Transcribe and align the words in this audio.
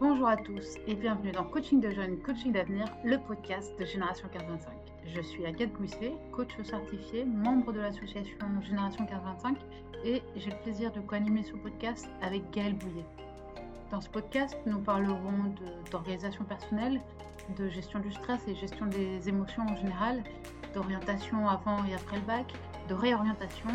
Bonjour 0.00 0.28
à 0.28 0.36
tous 0.38 0.78
et 0.86 0.94
bienvenue 0.94 1.30
dans 1.30 1.44
Coaching 1.44 1.78
de 1.78 1.90
jeunes, 1.90 2.18
Coaching 2.22 2.52
d'avenir, 2.52 2.86
le 3.04 3.18
podcast 3.18 3.78
de 3.78 3.84
Génération 3.84 4.28
1525. 4.28 4.72
Je 5.04 5.20
suis 5.20 5.44
Agathe 5.44 5.74
Gousset, 5.74 6.14
coach 6.32 6.48
certifié, 6.62 7.26
membre 7.26 7.70
de 7.74 7.80
l'association 7.80 8.38
Génération 8.62 9.02
1525 9.04 9.58
et 10.06 10.22
j'ai 10.36 10.50
le 10.52 10.56
plaisir 10.62 10.90
de 10.90 11.00
co-animer 11.00 11.42
ce 11.42 11.52
podcast 11.52 12.08
avec 12.22 12.50
Gaël 12.50 12.72
Bouillet. 12.76 13.04
Dans 13.90 14.00
ce 14.00 14.08
podcast, 14.08 14.56
nous 14.64 14.78
parlerons 14.78 15.54
d'organisation 15.90 16.44
personnelle, 16.44 17.02
de 17.58 17.68
gestion 17.68 17.98
du 17.98 18.10
stress 18.10 18.40
et 18.48 18.54
gestion 18.54 18.86
des 18.86 19.28
émotions 19.28 19.64
en 19.64 19.76
général, 19.76 20.24
d'orientation 20.72 21.46
avant 21.46 21.84
et 21.84 21.92
après 21.92 22.16
le 22.16 22.22
bac, 22.22 22.50
de 22.88 22.94
réorientation, 22.94 23.68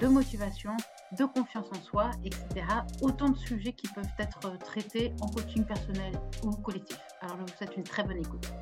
de 0.00 0.06
motivation, 0.06 0.74
de 1.12 1.24
confiance 1.24 1.68
en 1.72 1.80
soi, 1.80 2.10
etc. 2.24 2.66
Autant 3.02 3.28
de 3.28 3.36
sujets 3.36 3.72
qui 3.72 3.86
peuvent 3.88 4.04
être 4.18 4.58
traités 4.58 5.12
en 5.20 5.28
coaching 5.28 5.64
personnel 5.64 6.12
ou 6.42 6.50
collectif. 6.50 7.00
Alors 7.20 7.36
je 7.36 7.42
vous 7.42 7.58
souhaite 7.58 7.76
une 7.76 7.84
très 7.84 8.02
bonne 8.02 8.18
écoute. 8.18 8.52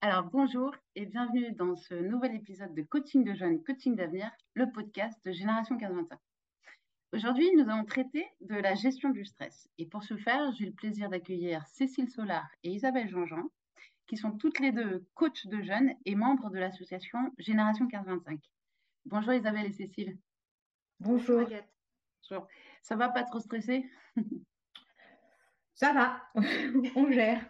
Alors 0.00 0.24
bonjour 0.24 0.72
et 0.94 1.04
bienvenue 1.04 1.52
dans 1.52 1.74
ce 1.74 1.94
nouvel 1.94 2.36
épisode 2.36 2.72
de 2.74 2.82
Coaching 2.82 3.24
de 3.24 3.34
jeunes, 3.34 3.62
Coaching 3.64 3.96
d'avenir, 3.96 4.30
le 4.54 4.70
podcast 4.70 5.18
de 5.24 5.32
Génération 5.32 5.74
1525. 5.74 6.18
Aujourd'hui, 7.12 7.50
nous 7.56 7.68
allons 7.68 7.84
traiter 7.84 8.26
de 8.40 8.56
la 8.56 8.74
gestion 8.74 9.10
du 9.10 9.24
stress. 9.24 9.68
Et 9.78 9.86
pour 9.86 10.04
ce 10.04 10.16
faire, 10.16 10.52
j'ai 10.52 10.66
le 10.66 10.72
plaisir 10.72 11.08
d'accueillir 11.08 11.66
Cécile 11.66 12.10
Solar 12.10 12.46
et 12.62 12.70
Isabelle 12.70 13.08
Jean-Jean, 13.08 13.50
qui 14.06 14.16
sont 14.16 14.32
toutes 14.32 14.60
les 14.60 14.72
deux 14.72 15.04
coachs 15.14 15.46
de 15.46 15.62
jeunes 15.62 15.94
et 16.04 16.14
membres 16.14 16.50
de 16.50 16.58
l'association 16.58 17.32
Génération 17.38 17.84
1525. 17.86 18.40
Bonjour 19.04 19.32
Isabelle 19.32 19.66
et 19.66 19.72
Cécile. 19.72 20.18
Bonjour. 21.00 21.48
Bonjour. 22.30 22.46
Ça 22.82 22.96
va 22.96 23.08
pas 23.08 23.24
trop 23.24 23.40
stressé 23.40 23.88
Ça 25.74 25.92
va, 25.92 26.22
on 26.96 27.10
gère. 27.10 27.44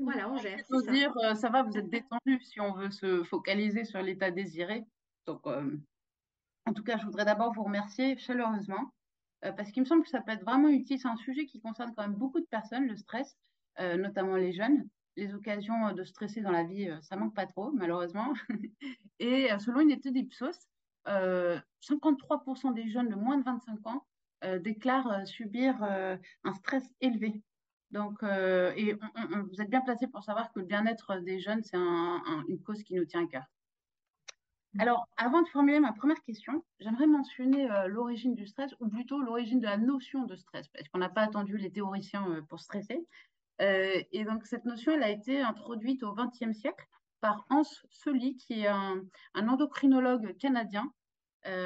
Voilà, 0.00 0.30
on 0.30 0.36
gère. 0.36 0.58
Ça. 0.66 0.92
dire, 0.92 1.16
euh, 1.18 1.34
ça 1.34 1.48
va, 1.48 1.62
vous 1.62 1.78
êtes 1.78 1.88
détendu 1.88 2.40
si 2.42 2.60
on 2.60 2.72
veut 2.72 2.90
se 2.90 3.22
focaliser 3.24 3.84
sur 3.84 4.02
l'état 4.02 4.30
désiré. 4.30 4.84
Donc, 5.26 5.46
euh, 5.46 5.78
en 6.66 6.72
tout 6.72 6.82
cas, 6.82 6.98
je 6.98 7.04
voudrais 7.04 7.24
d'abord 7.24 7.52
vous 7.52 7.62
remercier 7.62 8.18
chaleureusement 8.18 8.92
euh, 9.44 9.52
parce 9.52 9.70
qu'il 9.70 9.82
me 9.82 9.86
semble 9.86 10.02
que 10.02 10.10
ça 10.10 10.20
peut 10.20 10.32
être 10.32 10.44
vraiment 10.44 10.68
utile. 10.68 10.98
C'est 10.98 11.08
un 11.08 11.16
sujet 11.16 11.46
qui 11.46 11.60
concerne 11.60 11.92
quand 11.96 12.02
même 12.02 12.14
beaucoup 12.14 12.40
de 12.40 12.46
personnes, 12.46 12.86
le 12.86 12.96
stress, 12.96 13.36
euh, 13.80 13.96
notamment 13.96 14.36
les 14.36 14.52
jeunes. 14.52 14.88
Les 15.16 15.34
occasions 15.34 15.88
euh, 15.88 15.92
de 15.92 16.04
stresser 16.04 16.40
dans 16.40 16.50
la 16.50 16.64
vie, 16.64 16.90
ça 17.02 17.16
manque 17.16 17.34
pas 17.34 17.46
trop, 17.46 17.70
malheureusement. 17.72 18.32
Et 19.18 19.48
selon 19.58 19.80
une 19.80 19.90
étude 19.90 20.16
Ipsos, 20.16 20.68
53% 21.06 22.74
des 22.74 22.88
jeunes 22.88 23.08
de 23.08 23.14
moins 23.14 23.36
de 23.36 23.44
25 23.44 23.86
ans 23.86 24.06
déclarent 24.60 25.26
subir 25.26 25.82
un 25.82 26.54
stress 26.54 26.84
élevé. 27.02 27.42
Donc, 27.90 28.22
et 28.22 28.94
vous 28.94 29.60
êtes 29.60 29.68
bien 29.68 29.82
placé 29.82 30.06
pour 30.06 30.24
savoir 30.24 30.50
que 30.52 30.60
le 30.60 30.64
bien-être 30.64 31.16
des 31.16 31.38
jeunes, 31.38 31.62
c'est 31.62 31.76
une 31.76 32.62
cause 32.64 32.82
qui 32.82 32.94
nous 32.94 33.04
tient 33.04 33.24
à 33.24 33.26
cœur. 33.26 33.44
Alors, 34.78 35.08
avant 35.16 35.42
de 35.42 35.48
formuler 35.48 35.80
ma 35.80 35.92
première 35.92 36.22
question, 36.22 36.64
j'aimerais 36.78 37.08
mentionner 37.08 37.68
euh, 37.70 37.88
l'origine 37.88 38.34
du 38.34 38.46
stress, 38.46 38.72
ou 38.78 38.88
plutôt 38.88 39.20
l'origine 39.20 39.58
de 39.58 39.66
la 39.66 39.76
notion 39.76 40.24
de 40.24 40.36
stress, 40.36 40.68
parce 40.68 40.88
qu'on 40.88 41.00
n'a 41.00 41.08
pas 41.08 41.22
attendu 41.22 41.56
les 41.56 41.72
théoriciens 41.72 42.30
euh, 42.30 42.42
pour 42.42 42.60
stresser. 42.60 43.04
Euh, 43.60 44.02
et 44.12 44.24
donc, 44.24 44.46
cette 44.46 44.64
notion, 44.64 44.92
elle 44.92 45.02
a 45.02 45.10
été 45.10 45.40
introduite 45.40 46.02
au 46.02 46.14
XXe 46.14 46.56
siècle 46.56 46.86
par 47.20 47.46
Hans 47.50 47.62
Soli, 47.90 48.36
qui 48.36 48.60
est 48.60 48.66
un, 48.66 49.02
endocrinologue 49.34 50.36
canadien 50.38 50.92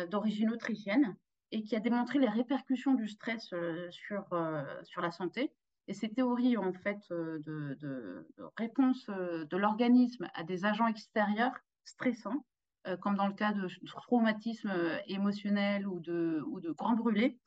d'origine 0.09 0.51
autrichienne, 0.51 1.17
et 1.51 1.63
qui 1.63 1.75
a 1.75 1.81
démontré 1.81 2.21
les 2.21 2.29
répercussions 2.29 2.95
du 2.95 3.09
stress 3.09 3.53
sur, 3.91 4.25
sur 4.85 5.01
la 5.01 5.11
santé. 5.11 5.53
Et 5.87 5.95
ces 5.95 6.09
théories, 6.09 6.57
en 6.57 6.73
fait, 6.73 6.99
de, 7.11 8.27
réponse 8.57 9.07
de 9.07 9.57
l'organisme 9.57 10.29
à 10.35 10.43
des 10.43 10.65
agents 10.65 10.87
extérieurs 10.87 11.57
stressants, 11.85 12.45
euh, 12.87 12.99
comme 12.99 13.17
dans 13.17 13.27
le 13.27 13.35
cas 13.35 13.53
de 13.53 13.67
traumatismes 13.87 14.69
euh, 14.69 14.99
émotionnels 15.07 15.87
ou 15.87 16.01
de, 16.01 16.43
ou 16.49 16.61
de 16.61 16.71
grands 16.71 16.95
brûlés. 16.95 17.39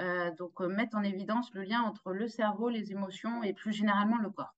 Euh, 0.00 0.30
donc, 0.32 0.60
mettre 0.60 0.96
en 0.96 1.02
évidence 1.02 1.52
le 1.54 1.62
lien 1.62 1.82
entre 1.82 2.12
le 2.12 2.28
cerveau, 2.28 2.68
les 2.68 2.90
émotions 2.90 3.42
et 3.42 3.52
plus 3.52 3.72
généralement 3.72 4.18
le 4.18 4.30
corps. 4.30 4.54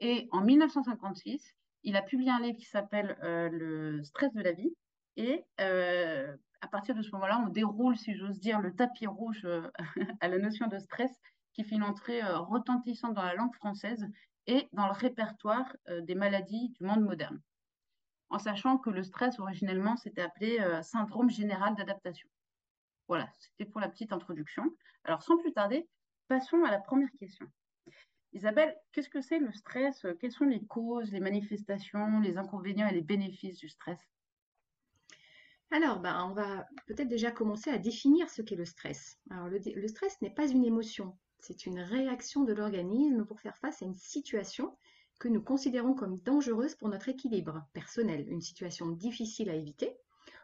Et 0.00 0.28
en 0.32 0.42
1956, 0.42 1.54
il 1.84 1.96
a 1.96 2.02
publié 2.02 2.30
un 2.30 2.40
livre 2.40 2.58
qui 2.58 2.66
s'appelle 2.66 3.16
Le 3.22 4.02
stress 4.02 4.32
de 4.34 4.42
la 4.42 4.52
vie. 4.52 4.74
Et 5.16 5.44
à 5.58 6.68
partir 6.70 6.94
de 6.94 7.02
ce 7.02 7.10
moment-là, 7.12 7.42
on 7.44 7.48
déroule, 7.48 7.96
si 7.96 8.14
j'ose 8.14 8.38
dire, 8.38 8.60
le 8.60 8.74
tapis 8.74 9.06
rouge 9.06 9.46
à 10.20 10.28
la 10.28 10.38
notion 10.38 10.66
de 10.66 10.78
stress 10.78 11.10
qui 11.54 11.64
fait 11.64 11.76
une 11.76 11.82
entrée 11.82 12.22
retentissante 12.22 13.14
dans 13.14 13.24
la 13.24 13.34
langue 13.34 13.54
française 13.54 14.06
et 14.46 14.68
dans 14.72 14.86
le 14.86 14.92
répertoire 14.92 15.74
des 16.02 16.14
maladies 16.14 16.70
du 16.70 16.84
monde 16.84 17.02
moderne 17.02 17.40
en 18.30 18.38
sachant 18.38 18.78
que 18.78 18.90
le 18.90 19.02
stress, 19.02 19.38
originellement, 19.38 19.96
c'était 19.96 20.22
appelé 20.22 20.58
euh, 20.60 20.82
syndrome 20.82 21.30
général 21.30 21.74
d'adaptation. 21.74 22.28
Voilà, 23.08 23.28
c'était 23.38 23.64
pour 23.64 23.80
la 23.80 23.88
petite 23.88 24.12
introduction. 24.12 24.64
Alors, 25.04 25.22
sans 25.22 25.38
plus 25.38 25.52
tarder, 25.52 25.88
passons 26.28 26.62
à 26.64 26.70
la 26.70 26.78
première 26.78 27.10
question. 27.18 27.46
Isabelle, 28.34 28.76
qu'est-ce 28.92 29.08
que 29.08 29.22
c'est 29.22 29.38
le 29.38 29.50
stress? 29.52 30.06
Quelles 30.20 30.32
sont 30.32 30.44
les 30.44 30.64
causes, 30.66 31.10
les 31.10 31.20
manifestations, 31.20 32.20
les 32.20 32.36
inconvénients 32.36 32.86
et 32.86 32.94
les 32.94 33.00
bénéfices 33.00 33.56
du 33.56 33.68
stress? 33.70 33.98
Alors, 35.70 36.00
ben, 36.00 36.26
on 36.30 36.34
va 36.34 36.66
peut-être 36.86 37.08
déjà 37.08 37.30
commencer 37.30 37.70
à 37.70 37.78
définir 37.78 38.28
ce 38.28 38.42
qu'est 38.42 38.56
le 38.56 38.64
stress. 38.66 39.18
Alors, 39.30 39.48
le 39.48 39.88
stress 39.88 40.20
n'est 40.20 40.34
pas 40.34 40.46
une 40.46 40.64
émotion, 40.64 41.16
c'est 41.40 41.66
une 41.66 41.80
réaction 41.80 42.44
de 42.44 42.52
l'organisme 42.52 43.24
pour 43.24 43.40
faire 43.40 43.56
face 43.56 43.82
à 43.82 43.86
une 43.86 43.96
situation 43.96 44.76
que 45.18 45.28
nous 45.28 45.42
considérons 45.42 45.94
comme 45.94 46.18
dangereuse 46.20 46.74
pour 46.74 46.88
notre 46.88 47.08
équilibre 47.08 47.66
personnel, 47.72 48.28
une 48.28 48.40
situation 48.40 48.88
difficile 48.88 49.50
à 49.50 49.54
éviter, 49.54 49.96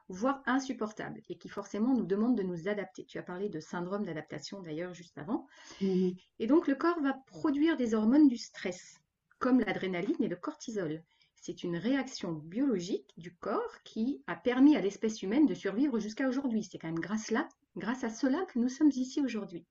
voire 0.08 0.42
insupportable, 0.46 1.22
et 1.28 1.36
qui 1.36 1.48
forcément 1.48 1.94
nous 1.94 2.06
demande 2.06 2.36
de 2.36 2.42
nous 2.42 2.68
adapter. 2.68 3.04
Tu 3.04 3.18
as 3.18 3.22
parlé 3.22 3.48
de 3.48 3.60
syndrome 3.60 4.04
d'adaptation 4.04 4.60
d'ailleurs 4.62 4.94
juste 4.94 5.18
avant. 5.18 5.46
Mhm. 5.80 6.14
Et 6.38 6.46
donc 6.46 6.66
le 6.66 6.74
corps 6.74 7.00
va 7.00 7.14
produire 7.26 7.76
des 7.76 7.94
hormones 7.94 8.28
du 8.28 8.36
stress, 8.36 9.00
comme 9.38 9.60
l'adrénaline 9.60 10.22
et 10.22 10.28
le 10.28 10.36
cortisol. 10.36 11.02
C'est 11.34 11.62
une 11.62 11.76
réaction 11.76 12.32
biologique 12.32 13.12
du 13.18 13.34
corps 13.34 13.82
qui 13.84 14.22
a 14.26 14.34
permis 14.34 14.76
à 14.76 14.80
l'espèce 14.80 15.22
humaine 15.22 15.46
de 15.46 15.54
survivre 15.54 15.98
jusqu'à 15.98 16.28
aujourd'hui. 16.28 16.64
C'est 16.64 16.78
quand 16.78 16.88
même 16.88 16.98
grâce, 16.98 17.30
là, 17.30 17.48
grâce 17.76 18.04
à 18.04 18.10
cela 18.10 18.46
que 18.46 18.58
nous 18.58 18.70
sommes 18.70 18.92
ici 18.94 19.20
aujourd'hui. 19.20 19.66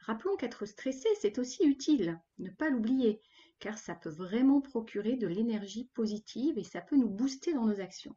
Rappelons 0.00 0.36
qu'être 0.36 0.66
stressé, 0.66 1.08
c'est 1.20 1.38
aussi 1.38 1.64
utile, 1.64 2.20
ne 2.38 2.50
pas 2.50 2.68
l'oublier 2.68 3.20
car 3.60 3.78
ça 3.78 3.94
peut 3.94 4.10
vraiment 4.10 4.60
procurer 4.60 5.16
de 5.16 5.28
l'énergie 5.28 5.88
positive 5.94 6.58
et 6.58 6.64
ça 6.64 6.80
peut 6.80 6.96
nous 6.96 7.10
booster 7.10 7.52
dans 7.52 7.66
nos 7.66 7.80
actions. 7.80 8.16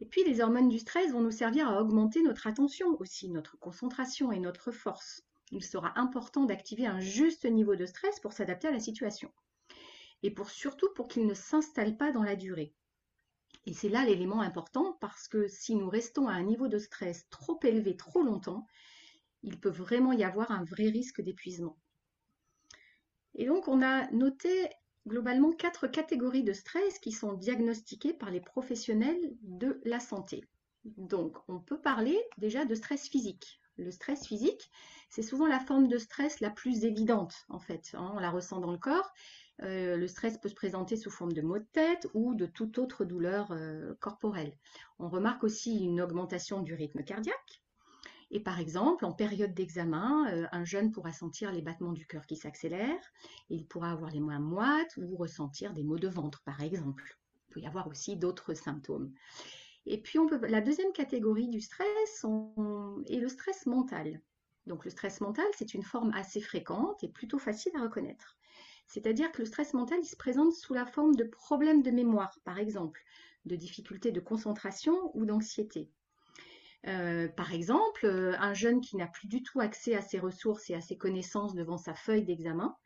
Et 0.00 0.06
puis 0.06 0.24
les 0.24 0.40
hormones 0.40 0.68
du 0.68 0.78
stress 0.78 1.10
vont 1.10 1.22
nous 1.22 1.30
servir 1.30 1.68
à 1.68 1.80
augmenter 1.80 2.22
notre 2.22 2.46
attention 2.46 2.96
aussi, 3.00 3.30
notre 3.30 3.58
concentration 3.58 4.30
et 4.30 4.38
notre 4.38 4.70
force. 4.70 5.22
Il 5.52 5.64
sera 5.64 5.98
important 5.98 6.44
d'activer 6.44 6.86
un 6.86 7.00
juste 7.00 7.44
niveau 7.44 7.76
de 7.76 7.86
stress 7.86 8.20
pour 8.20 8.32
s'adapter 8.32 8.68
à 8.68 8.72
la 8.72 8.80
situation. 8.80 9.32
Et 10.22 10.30
pour 10.30 10.50
surtout 10.50 10.88
pour 10.94 11.08
qu'il 11.08 11.26
ne 11.26 11.34
s'installe 11.34 11.96
pas 11.96 12.12
dans 12.12 12.22
la 12.22 12.36
durée. 12.36 12.74
Et 13.64 13.72
c'est 13.72 13.88
là 13.88 14.04
l'élément 14.04 14.40
important 14.40 14.96
parce 15.00 15.28
que 15.28 15.48
si 15.48 15.74
nous 15.74 15.88
restons 15.88 16.28
à 16.28 16.32
un 16.32 16.42
niveau 16.42 16.68
de 16.68 16.78
stress 16.78 17.28
trop 17.30 17.58
élevé 17.62 17.96
trop 17.96 18.22
longtemps, 18.22 18.66
il 19.42 19.58
peut 19.58 19.70
vraiment 19.70 20.12
y 20.12 20.24
avoir 20.24 20.50
un 20.50 20.64
vrai 20.64 20.88
risque 20.88 21.20
d'épuisement. 21.20 21.78
Et 23.34 23.46
donc, 23.46 23.68
on 23.68 23.82
a 23.82 24.10
noté 24.12 24.68
globalement 25.06 25.52
quatre 25.52 25.86
catégories 25.86 26.44
de 26.44 26.52
stress 26.52 26.98
qui 26.98 27.12
sont 27.12 27.32
diagnostiquées 27.34 28.12
par 28.12 28.30
les 28.30 28.40
professionnels 28.40 29.36
de 29.42 29.80
la 29.84 30.00
santé. 30.00 30.44
Donc, 30.96 31.36
on 31.48 31.58
peut 31.58 31.80
parler 31.80 32.18
déjà 32.38 32.64
de 32.64 32.74
stress 32.74 33.08
physique. 33.08 33.60
Le 33.76 33.90
stress 33.90 34.26
physique, 34.26 34.70
c'est 35.10 35.22
souvent 35.22 35.46
la 35.46 35.60
forme 35.60 35.88
de 35.88 35.98
stress 35.98 36.40
la 36.40 36.50
plus 36.50 36.84
évidente, 36.84 37.44
en 37.48 37.58
fait. 37.58 37.90
Hein. 37.94 38.12
on 38.14 38.18
la 38.18 38.30
ressent 38.30 38.58
dans 38.60 38.72
le 38.72 38.78
corps. 38.78 39.12
Euh, 39.62 39.96
le 39.96 40.08
stress 40.08 40.38
peut 40.38 40.48
se 40.48 40.54
présenter 40.54 40.96
sous 40.96 41.10
forme 41.10 41.32
de 41.32 41.42
maux 41.42 41.58
de 41.58 41.66
tête 41.72 42.08
ou 42.14 42.34
de 42.34 42.46
toute 42.46 42.78
autre 42.78 43.04
douleur 43.04 43.52
euh, 43.52 43.94
corporelle. 44.00 44.56
On 44.98 45.08
remarque 45.08 45.44
aussi 45.44 45.78
une 45.78 46.00
augmentation 46.00 46.62
du 46.62 46.74
rythme 46.74 47.02
cardiaque, 47.02 47.62
et 48.30 48.40
par 48.40 48.58
exemple, 48.58 49.04
en 49.04 49.12
période 49.12 49.54
d'examen, 49.54 50.28
euh, 50.32 50.46
un 50.50 50.64
jeune 50.64 50.90
pourra 50.90 51.12
sentir 51.12 51.52
les 51.52 51.62
battements 51.62 51.92
du 51.92 52.06
cœur 52.06 52.26
qui 52.26 52.36
s'accélèrent, 52.36 53.12
il 53.50 53.66
pourra 53.66 53.92
avoir 53.92 54.10
les 54.10 54.20
mains 54.20 54.40
moites 54.40 54.96
ou 54.96 55.16
ressentir 55.16 55.72
des 55.72 55.84
maux 55.84 55.98
de 55.98 56.08
ventre, 56.08 56.42
par 56.44 56.60
exemple. 56.60 57.18
Il 57.48 57.54
peut 57.54 57.60
y 57.60 57.66
avoir 57.66 57.86
aussi 57.86 58.16
d'autres 58.16 58.54
symptômes. 58.54 59.12
Et 59.86 60.02
puis, 60.02 60.18
la 60.48 60.60
deuxième 60.60 60.92
catégorie 60.92 61.48
du 61.48 61.60
stress 61.60 62.26
est 63.08 63.20
le 63.20 63.28
stress 63.28 63.66
mental. 63.66 64.20
Donc, 64.66 64.84
le 64.84 64.90
stress 64.90 65.20
mental, 65.20 65.46
c'est 65.56 65.74
une 65.74 65.84
forme 65.84 66.10
assez 66.12 66.40
fréquente 66.40 67.04
et 67.04 67.08
plutôt 67.08 67.38
facile 67.38 67.72
à 67.76 67.82
reconnaître. 67.82 68.36
C'est-à-dire 68.88 69.30
que 69.30 69.42
le 69.42 69.46
stress 69.46 69.74
mental, 69.74 70.00
il 70.02 70.06
se 70.06 70.16
présente 70.16 70.52
sous 70.52 70.74
la 70.74 70.86
forme 70.86 71.14
de 71.14 71.24
problèmes 71.24 71.82
de 71.82 71.92
mémoire, 71.92 72.40
par 72.44 72.58
exemple, 72.58 73.00
de 73.44 73.54
difficultés 73.54 74.10
de 74.10 74.20
concentration 74.20 75.12
ou 75.14 75.24
d'anxiété. 75.24 75.92
Par 77.36 77.52
exemple, 77.52 78.06
un 78.38 78.54
jeune 78.54 78.80
qui 78.80 78.96
n'a 78.96 79.06
plus 79.06 79.26
du 79.26 79.42
tout 79.42 79.60
accès 79.60 79.94
à 79.94 80.02
ses 80.02 80.18
ressources 80.18 80.70
et 80.70 80.74
à 80.74 80.80
ses 80.80 80.96
connaissances 80.96 81.54
devant 81.54 81.78
sa 81.78 81.94
feuille 81.94 82.24
d'examen, 82.24 82.76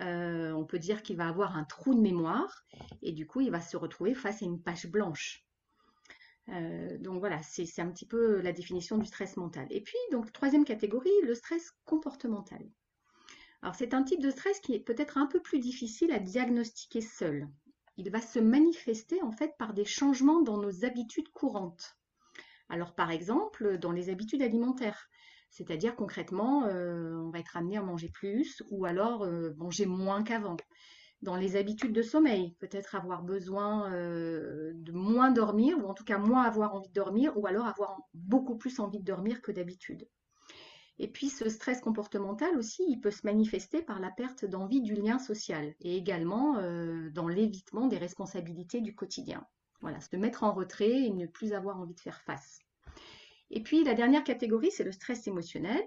on 0.00 0.64
peut 0.68 0.78
dire 0.78 1.02
qu'il 1.02 1.16
va 1.16 1.28
avoir 1.28 1.56
un 1.56 1.64
trou 1.64 1.94
de 1.94 2.00
mémoire 2.00 2.64
et 3.02 3.12
du 3.12 3.26
coup, 3.26 3.40
il 3.40 3.50
va 3.50 3.60
se 3.60 3.76
retrouver 3.76 4.14
face 4.14 4.42
à 4.42 4.46
une 4.46 4.62
page 4.62 4.86
blanche. 4.86 5.44
donc 6.46 7.18
voilà, 7.18 7.42
c'est 7.42 7.80
un 7.80 7.90
petit 7.90 8.06
peu 8.06 8.40
la 8.40 8.52
définition 8.52 8.98
du 8.98 9.06
stress 9.06 9.36
mental. 9.36 9.66
Et 9.70 9.80
puis, 9.80 9.98
donc, 10.12 10.32
troisième 10.32 10.64
catégorie, 10.64 11.10
le 11.24 11.34
stress 11.34 11.72
comportemental. 11.84 12.64
Alors, 13.62 13.74
c'est 13.74 13.94
un 13.94 14.02
type 14.02 14.22
de 14.22 14.30
stress 14.30 14.58
qui 14.60 14.74
est 14.74 14.80
peut-être 14.80 15.18
un 15.18 15.26
peu 15.26 15.40
plus 15.40 15.58
difficile 15.58 16.12
à 16.12 16.18
diagnostiquer 16.18 17.02
seul. 17.02 17.48
Il 17.96 18.10
va 18.10 18.20
se 18.20 18.38
manifester 18.38 19.20
en 19.22 19.32
fait 19.32 19.52
par 19.58 19.74
des 19.74 19.84
changements 19.84 20.40
dans 20.40 20.56
nos 20.56 20.84
habitudes 20.84 21.28
courantes. 21.28 21.99
Alors, 22.70 22.94
par 22.94 23.10
exemple, 23.10 23.78
dans 23.78 23.92
les 23.92 24.10
habitudes 24.10 24.42
alimentaires. 24.42 25.08
C'est-à-dire 25.50 25.96
concrètement, 25.96 26.66
euh, 26.66 27.16
on 27.16 27.30
va 27.30 27.40
être 27.40 27.56
amené 27.56 27.76
à 27.76 27.82
manger 27.82 28.08
plus 28.08 28.62
ou 28.70 28.84
alors 28.84 29.24
euh, 29.24 29.52
manger 29.56 29.86
moins 29.86 30.22
qu'avant. 30.22 30.56
Dans 31.22 31.36
les 31.36 31.56
habitudes 31.56 31.92
de 31.92 32.02
sommeil, 32.02 32.54
peut-être 32.60 32.94
avoir 32.94 33.24
besoin 33.24 33.92
euh, 33.92 34.72
de 34.74 34.92
moins 34.92 35.32
dormir 35.32 35.76
ou 35.78 35.88
en 35.88 35.94
tout 35.94 36.04
cas 36.04 36.16
moins 36.16 36.42
avoir 36.42 36.74
envie 36.74 36.88
de 36.88 36.94
dormir 36.94 37.36
ou 37.36 37.46
alors 37.46 37.66
avoir 37.66 37.98
beaucoup 38.14 38.56
plus 38.56 38.78
envie 38.78 39.00
de 39.00 39.04
dormir 39.04 39.42
que 39.42 39.50
d'habitude. 39.50 40.08
Et 40.98 41.08
puis 41.08 41.28
ce 41.28 41.48
stress 41.48 41.80
comportemental 41.80 42.56
aussi, 42.56 42.84
il 42.88 43.00
peut 43.00 43.10
se 43.10 43.26
manifester 43.26 43.82
par 43.82 44.00
la 44.00 44.10
perte 44.10 44.44
d'envie 44.44 44.82
du 44.82 44.94
lien 44.94 45.18
social 45.18 45.74
et 45.80 45.96
également 45.96 46.60
dans 47.10 47.26
l'évitement 47.26 47.86
des 47.86 47.96
responsabilités 47.96 48.82
du 48.82 48.94
quotidien. 48.94 49.46
Voilà, 49.80 50.00
se 50.00 50.16
mettre 50.16 50.44
en 50.44 50.52
retrait 50.52 51.04
et 51.04 51.10
ne 51.10 51.26
plus 51.26 51.52
avoir 51.52 51.78
envie 51.80 51.94
de 51.94 52.00
faire 52.00 52.20
face. 52.22 52.60
Et 53.50 53.62
puis 53.62 53.82
la 53.84 53.94
dernière 53.94 54.24
catégorie, 54.24 54.70
c'est 54.70 54.84
le 54.84 54.92
stress 54.92 55.26
émotionnel. 55.26 55.82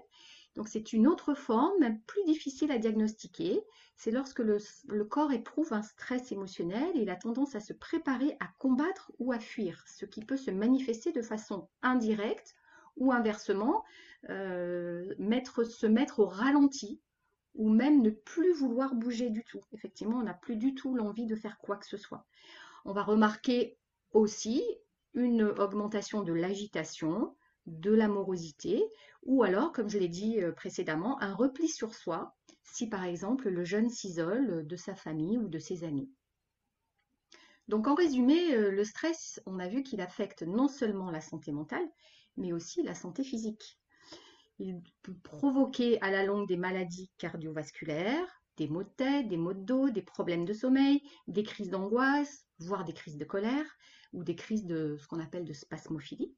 Donc 0.54 0.68
c'est 0.68 0.92
une 0.92 1.08
autre 1.08 1.34
forme, 1.34 1.98
plus 2.06 2.24
difficile 2.24 2.70
à 2.70 2.78
diagnostiquer. 2.78 3.64
C'est 3.96 4.10
lorsque 4.10 4.40
le, 4.40 4.58
corps 5.04 5.32
éprouve 5.32 5.72
un 5.72 5.82
stress 5.82 6.30
émotionnel, 6.32 6.90
il 6.94 7.10
a 7.10 7.16
tendance 7.16 7.54
à 7.54 7.60
se 7.60 7.72
préparer 7.72 8.36
à 8.40 8.48
combattre 8.58 9.12
ou 9.18 9.32
à 9.32 9.38
fuir, 9.38 9.84
ce 9.86 10.04
qui 10.04 10.24
peut 10.24 10.36
se 10.36 10.50
manifester 10.50 11.12
de 11.12 11.22
façon 11.22 11.68
indirecte 11.82 12.54
ou 12.96 13.12
inversement 13.12 13.84
euh, 14.30 15.14
se 15.16 15.86
mettre 15.86 16.20
au 16.20 16.26
ralenti 16.26 17.00
ou 17.54 17.68
même 17.68 18.02
ne 18.02 18.10
plus 18.10 18.52
vouloir 18.52 18.94
bouger 18.94 19.30
du 19.30 19.44
tout. 19.44 19.60
Effectivement, 19.72 20.18
on 20.18 20.24
n'a 20.24 20.34
plus 20.34 20.56
du 20.56 20.74
tout 20.74 20.94
l'envie 20.94 21.26
de 21.26 21.36
faire 21.36 21.58
quoi 21.58 21.76
que 21.76 21.86
ce 21.86 21.96
soit. 21.96 22.26
On 22.84 22.92
va 22.92 23.02
remarquer 23.02 23.78
aussi 24.14 24.64
une 25.12 25.42
augmentation 25.42 26.22
de 26.22 26.32
l'agitation, 26.32 27.36
de 27.66 27.92
l'amorosité, 27.92 28.82
ou 29.22 29.42
alors, 29.42 29.72
comme 29.72 29.88
je 29.88 29.98
l'ai 29.98 30.08
dit 30.08 30.40
euh, 30.40 30.52
précédemment, 30.52 31.20
un 31.20 31.34
repli 31.34 31.68
sur 31.68 31.94
soi, 31.94 32.34
si 32.62 32.88
par 32.88 33.04
exemple 33.04 33.48
le 33.48 33.64
jeune 33.64 33.88
s'isole 33.88 34.66
de 34.66 34.76
sa 34.76 34.94
famille 34.94 35.38
ou 35.38 35.48
de 35.48 35.58
ses 35.58 35.84
amis. 35.84 36.10
Donc 37.68 37.86
en 37.86 37.94
résumé, 37.94 38.54
euh, 38.54 38.70
le 38.70 38.84
stress, 38.84 39.40
on 39.46 39.58
a 39.58 39.68
vu 39.68 39.82
qu'il 39.82 40.00
affecte 40.00 40.42
non 40.42 40.68
seulement 40.68 41.10
la 41.10 41.20
santé 41.20 41.52
mentale, 41.52 41.88
mais 42.36 42.52
aussi 42.52 42.82
la 42.82 42.94
santé 42.94 43.24
physique. 43.24 43.78
Il 44.58 44.82
peut 45.02 45.16
provoquer 45.22 46.00
à 46.02 46.10
la 46.10 46.24
longue 46.24 46.46
des 46.46 46.56
maladies 46.56 47.10
cardiovasculaires, 47.18 48.42
des 48.56 48.68
maux 48.68 48.84
de 48.84 48.90
tête, 48.96 49.28
des 49.28 49.36
maux 49.36 49.54
de 49.54 49.64
dos, 49.64 49.90
des 49.90 50.02
problèmes 50.02 50.44
de 50.44 50.52
sommeil, 50.52 51.02
des 51.26 51.42
crises 51.42 51.70
d'angoisse, 51.70 52.44
voire 52.58 52.84
des 52.84 52.92
crises 52.92 53.16
de 53.16 53.24
colère 53.24 53.66
ou 54.14 54.24
des 54.24 54.36
crises 54.36 54.64
de 54.64 54.96
ce 54.98 55.06
qu'on 55.06 55.20
appelle 55.20 55.44
de 55.44 55.52
spasmophilie. 55.52 56.34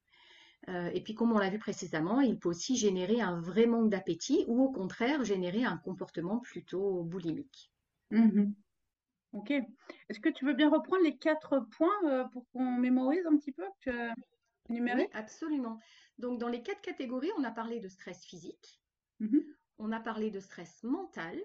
Euh, 0.69 0.91
et 0.93 1.01
puis, 1.03 1.15
comme 1.15 1.33
on 1.33 1.39
l'a 1.39 1.51
vu 1.51 1.59
précédemment, 1.59 2.21
il 2.21 2.39
peut 2.39 2.49
aussi 2.49 2.77
générer 2.77 3.21
un 3.21 3.41
vrai 3.41 3.67
manque 3.67 3.91
d'appétit 3.91 4.45
ou 4.49 4.65
au 4.65 4.73
contraire 4.73 5.25
générer 5.25 5.65
un 5.65 5.77
comportement 5.77 6.39
plutôt 6.39 7.03
boulimique. 7.05 7.71
Mmh 8.11 8.53
ok. 9.33 9.51
Est-ce 9.51 10.21
que 10.21 10.31
tu 10.31 10.47
veux 10.47 10.55
bien 10.55 10.71
reprendre 10.71 11.03
les 11.03 11.17
quatre 11.19 11.61
points 11.77 12.05
euh, 12.07 12.25
pour 12.33 12.49
qu'on 12.51 12.73
mémorise 12.73 13.27
un 13.27 13.37
petit 13.37 13.53
peu 13.53 13.65
oui, 14.69 15.07
absolument. 15.13 15.79
Donc, 16.19 16.41
dans 16.41 16.49
les 16.49 16.63
quatre 16.63 16.81
catégories, 16.81 17.31
on 17.39 17.45
a 17.45 17.51
parlé 17.51 17.79
de 17.81 17.89
stress 17.89 18.25
physique, 18.25 18.81
mmh 19.21 19.39
on 19.79 19.93
a 19.93 20.01
parlé 20.01 20.31
de 20.31 20.41
stress 20.41 20.83
mental, 20.85 21.39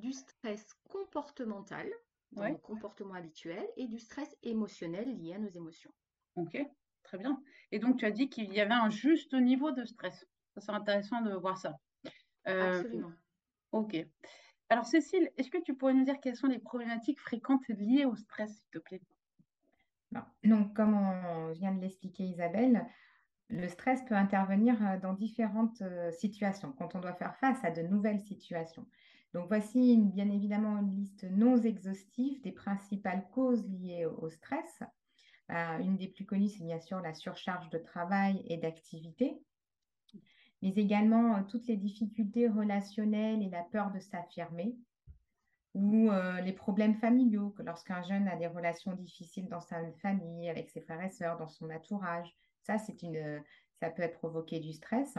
du 0.00 0.12
stress 0.12 0.74
comportemental, 0.88 1.90
dans 2.34 2.48
le 2.48 2.56
comportement 2.56 3.14
habituel, 3.14 3.66
et 3.76 3.86
du 3.86 3.98
stress 3.98 4.36
émotionnel 4.42 5.16
lié 5.16 5.34
à 5.34 5.38
nos 5.38 5.50
émotions. 5.50 5.92
Ok, 6.36 6.58
très 7.02 7.18
bien. 7.18 7.40
Et 7.72 7.78
donc, 7.78 7.98
tu 7.98 8.04
as 8.04 8.10
dit 8.10 8.28
qu'il 8.28 8.52
y 8.52 8.60
avait 8.60 8.74
un 8.74 8.90
juste 8.90 9.34
niveau 9.34 9.70
de 9.70 9.84
stress. 9.84 10.26
Ça, 10.54 10.60
c'est 10.60 10.72
intéressant 10.72 11.22
de 11.22 11.34
voir 11.34 11.58
ça. 11.58 11.78
Euh, 12.48 12.78
absolument. 12.78 13.12
Ok. 13.72 13.96
Alors, 14.68 14.86
Cécile, 14.86 15.30
est-ce 15.36 15.50
que 15.50 15.62
tu 15.62 15.74
pourrais 15.74 15.94
nous 15.94 16.04
dire 16.04 16.20
quelles 16.20 16.36
sont 16.36 16.46
les 16.46 16.58
problématiques 16.58 17.20
fréquentes 17.20 17.66
liées 17.68 18.04
au 18.04 18.16
stress, 18.16 18.50
s'il 18.56 18.70
te 18.70 18.78
plaît? 18.78 19.02
Donc, 20.44 20.74
comme 20.74 20.94
on 20.94 21.50
vient 21.52 21.72
de 21.72 21.80
l'expliquer 21.80 22.24
Isabelle, 22.24 22.86
le 23.50 23.68
stress 23.68 24.02
peut 24.04 24.14
intervenir 24.14 24.76
euh, 24.86 24.98
dans 24.98 25.12
différentes 25.12 25.82
euh, 25.82 26.10
situations, 26.12 26.72
quand 26.72 26.94
on 26.94 27.00
doit 27.00 27.14
faire 27.14 27.36
face 27.36 27.62
à 27.64 27.70
de 27.70 27.82
nouvelles 27.82 28.20
situations. 28.20 28.86
Donc, 29.34 29.48
voici 29.48 29.96
bien 29.96 30.30
évidemment 30.30 30.78
une 30.78 30.94
liste 30.94 31.24
non 31.24 31.60
exhaustive 31.60 32.40
des 32.42 32.52
principales 32.52 33.28
causes 33.32 33.66
liées 33.68 34.06
au 34.06 34.30
stress. 34.30 34.82
Euh, 35.50 35.78
une 35.78 35.96
des 35.96 36.06
plus 36.06 36.24
connues, 36.24 36.48
c'est 36.48 36.62
bien 36.62 36.78
sûr 36.78 37.00
la 37.00 37.14
surcharge 37.14 37.68
de 37.70 37.78
travail 37.78 38.42
et 38.46 38.56
d'activité, 38.56 39.42
mais 40.62 40.70
également 40.70 41.42
toutes 41.42 41.66
les 41.66 41.76
difficultés 41.76 42.48
relationnelles 42.48 43.42
et 43.42 43.50
la 43.50 43.64
peur 43.64 43.90
de 43.90 43.98
s'affirmer, 43.98 44.76
ou 45.74 46.10
euh, 46.10 46.40
les 46.40 46.52
problèmes 46.52 46.94
familiaux, 46.94 47.50
que 47.50 47.62
lorsqu'un 47.62 48.02
jeune 48.02 48.28
a 48.28 48.36
des 48.36 48.46
relations 48.46 48.92
difficiles 48.92 49.48
dans 49.48 49.60
sa 49.60 49.84
famille, 49.94 50.48
avec 50.48 50.70
ses 50.70 50.80
frères 50.80 51.02
et 51.02 51.10
sœurs, 51.10 51.36
dans 51.38 51.48
son 51.48 51.68
entourage, 51.70 52.32
ça, 52.62 52.78
ça 52.78 53.90
peut 53.90 54.02
être 54.02 54.18
provoqué 54.18 54.60
du 54.60 54.72
stress. 54.72 55.18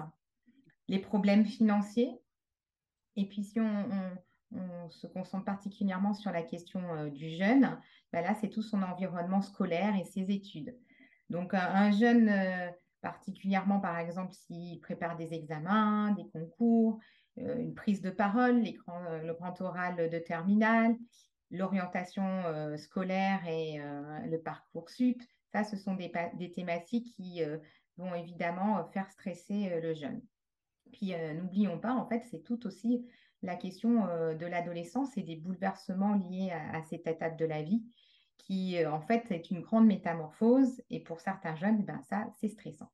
Les 0.88 1.00
problèmes 1.00 1.46
financiers. 1.46 2.18
Et 3.16 3.26
puis, 3.26 3.44
si 3.44 3.60
on, 3.60 4.90
se 4.90 5.08
concentre 5.08 5.44
particulièrement 5.44 6.14
sur 6.14 6.32
la 6.32 6.42
question 6.42 6.82
euh, 6.94 7.10
du 7.10 7.30
jeune, 7.30 7.78
ben 8.14 8.22
là, 8.22 8.36
c'est 8.36 8.50
tout 8.50 8.62
son 8.62 8.82
environnement 8.84 9.42
scolaire 9.42 9.96
et 10.00 10.06
ses 10.06 10.32
études. 10.32 10.78
Donc, 11.30 11.54
un, 11.54 11.92
jeune, 11.92 12.30
euh, 12.30 12.70
particulièrement, 13.02 13.80
par 13.80 13.98
exemple, 13.98 14.34
s'il 14.34 14.80
prépare 14.80 15.18
des 15.18 15.34
examens, 15.34 16.12
des 16.12 16.28
concours, 16.28 17.00
euh, 17.40 17.58
une 17.58 17.74
prise 17.74 18.02
de 18.02 18.12
parole, 18.12 18.64
le 18.64 19.34
grand 19.34 19.60
oral 19.60 20.10
de 20.10 20.20
terminale, 20.20 20.96
l'orientation 21.52 22.78
scolaire 22.78 23.46
et 23.48 23.80
le 24.26 24.38
parcours 24.38 24.90
sup. 24.90 25.22
Ça, 25.52 25.64
ce 25.64 25.78
sont 25.78 25.96
des, 25.96 26.12
thématiques 26.54 27.14
qui 27.16 27.42
vont 27.98 28.16
évidemment 28.16 28.84
faire 28.86 29.10
stresser 29.12 29.80
le 29.82 29.94
jeune. 29.94 30.22
Puis 30.92 31.14
n'oublions 31.36 31.80
pas, 31.80 31.94
en 31.94 32.08
fait, 32.08 32.24
c'est 32.32 32.44
tout 32.44 32.66
aussi 32.66 33.06
la 33.42 33.56
question 33.56 34.06
de 34.34 34.46
l'adolescence 34.46 35.18
et 35.18 35.24
des 35.24 35.36
bouleversements 35.36 36.16
liés 36.16 36.52
à, 36.52 36.82
cette 36.84 37.06
étape 37.06 37.38
de 37.38 37.46
la 37.46 37.62
vie 37.62 37.84
qui, 38.38 38.84
en 38.86 39.02
fait, 39.02 39.30
est 39.32 39.52
une 39.52 39.62
grande 39.62 39.88
métamorphose. 39.88 40.82
Et 40.90 41.02
pour 41.02 41.20
certains 41.20 41.56
jeunes, 41.56 41.84
ben, 41.84 42.02
ça, 42.02 42.28
c'est 42.40 42.50
stressant. 42.50 42.90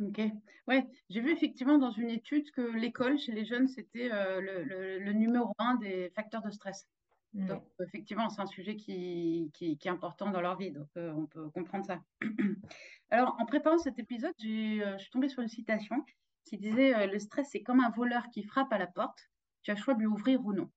Ok. 0.00 0.20
Ouais, 0.66 0.86
j'ai 1.10 1.20
vu 1.20 1.30
effectivement 1.30 1.78
dans 1.78 1.90
une 1.90 2.10
étude 2.10 2.50
que 2.52 2.60
l'école 2.60 3.18
chez 3.18 3.32
les 3.32 3.44
jeunes, 3.44 3.68
c'était 3.68 4.10
euh, 4.12 4.40
le, 4.40 5.12
numéro 5.12 5.52
un 5.58 5.76
des 5.76 6.10
facteurs 6.10 6.42
de 6.42 6.50
stress. 6.50 6.88
Donc, 7.34 7.64
effectivement, 7.80 8.28
c'est 8.28 8.42
un 8.42 8.46
sujet 8.46 8.76
qui, 8.76 9.50
qui, 9.54 9.78
est 9.82 9.86
important 9.86 10.30
dans 10.30 10.42
leur 10.42 10.58
vie, 10.58 10.70
donc 10.70 10.88
euh, 10.98 11.12
on 11.12 11.26
peut 11.26 11.48
comprendre 11.50 11.86
ça. 11.86 12.00
Alors, 13.10 13.36
en 13.38 13.46
préparant 13.46 13.78
cet 13.78 13.98
épisode, 13.98 14.34
euh, 14.44 14.98
je 14.98 15.02
suis 15.02 15.10
tombée 15.10 15.30
sur 15.30 15.42
une 15.42 15.48
citation 15.48 16.04
qui 16.44 16.58
disait 16.58 17.06
Le 17.06 17.18
stress, 17.18 17.48
c'est 17.50 17.62
comme 17.62 17.80
un 17.80 17.90
voleur 17.90 18.28
qui 18.28 18.42
frappe 18.42 18.72
à 18.72 18.78
la 18.78 18.86
porte, 18.86 19.30
tu 19.62 19.70
as 19.70 19.74
le 19.74 19.80
choix 19.80 19.94
de 19.94 20.00
lui 20.00 20.06
ouvrir 20.06 20.44
ou 20.44 20.52
non. 20.52 20.70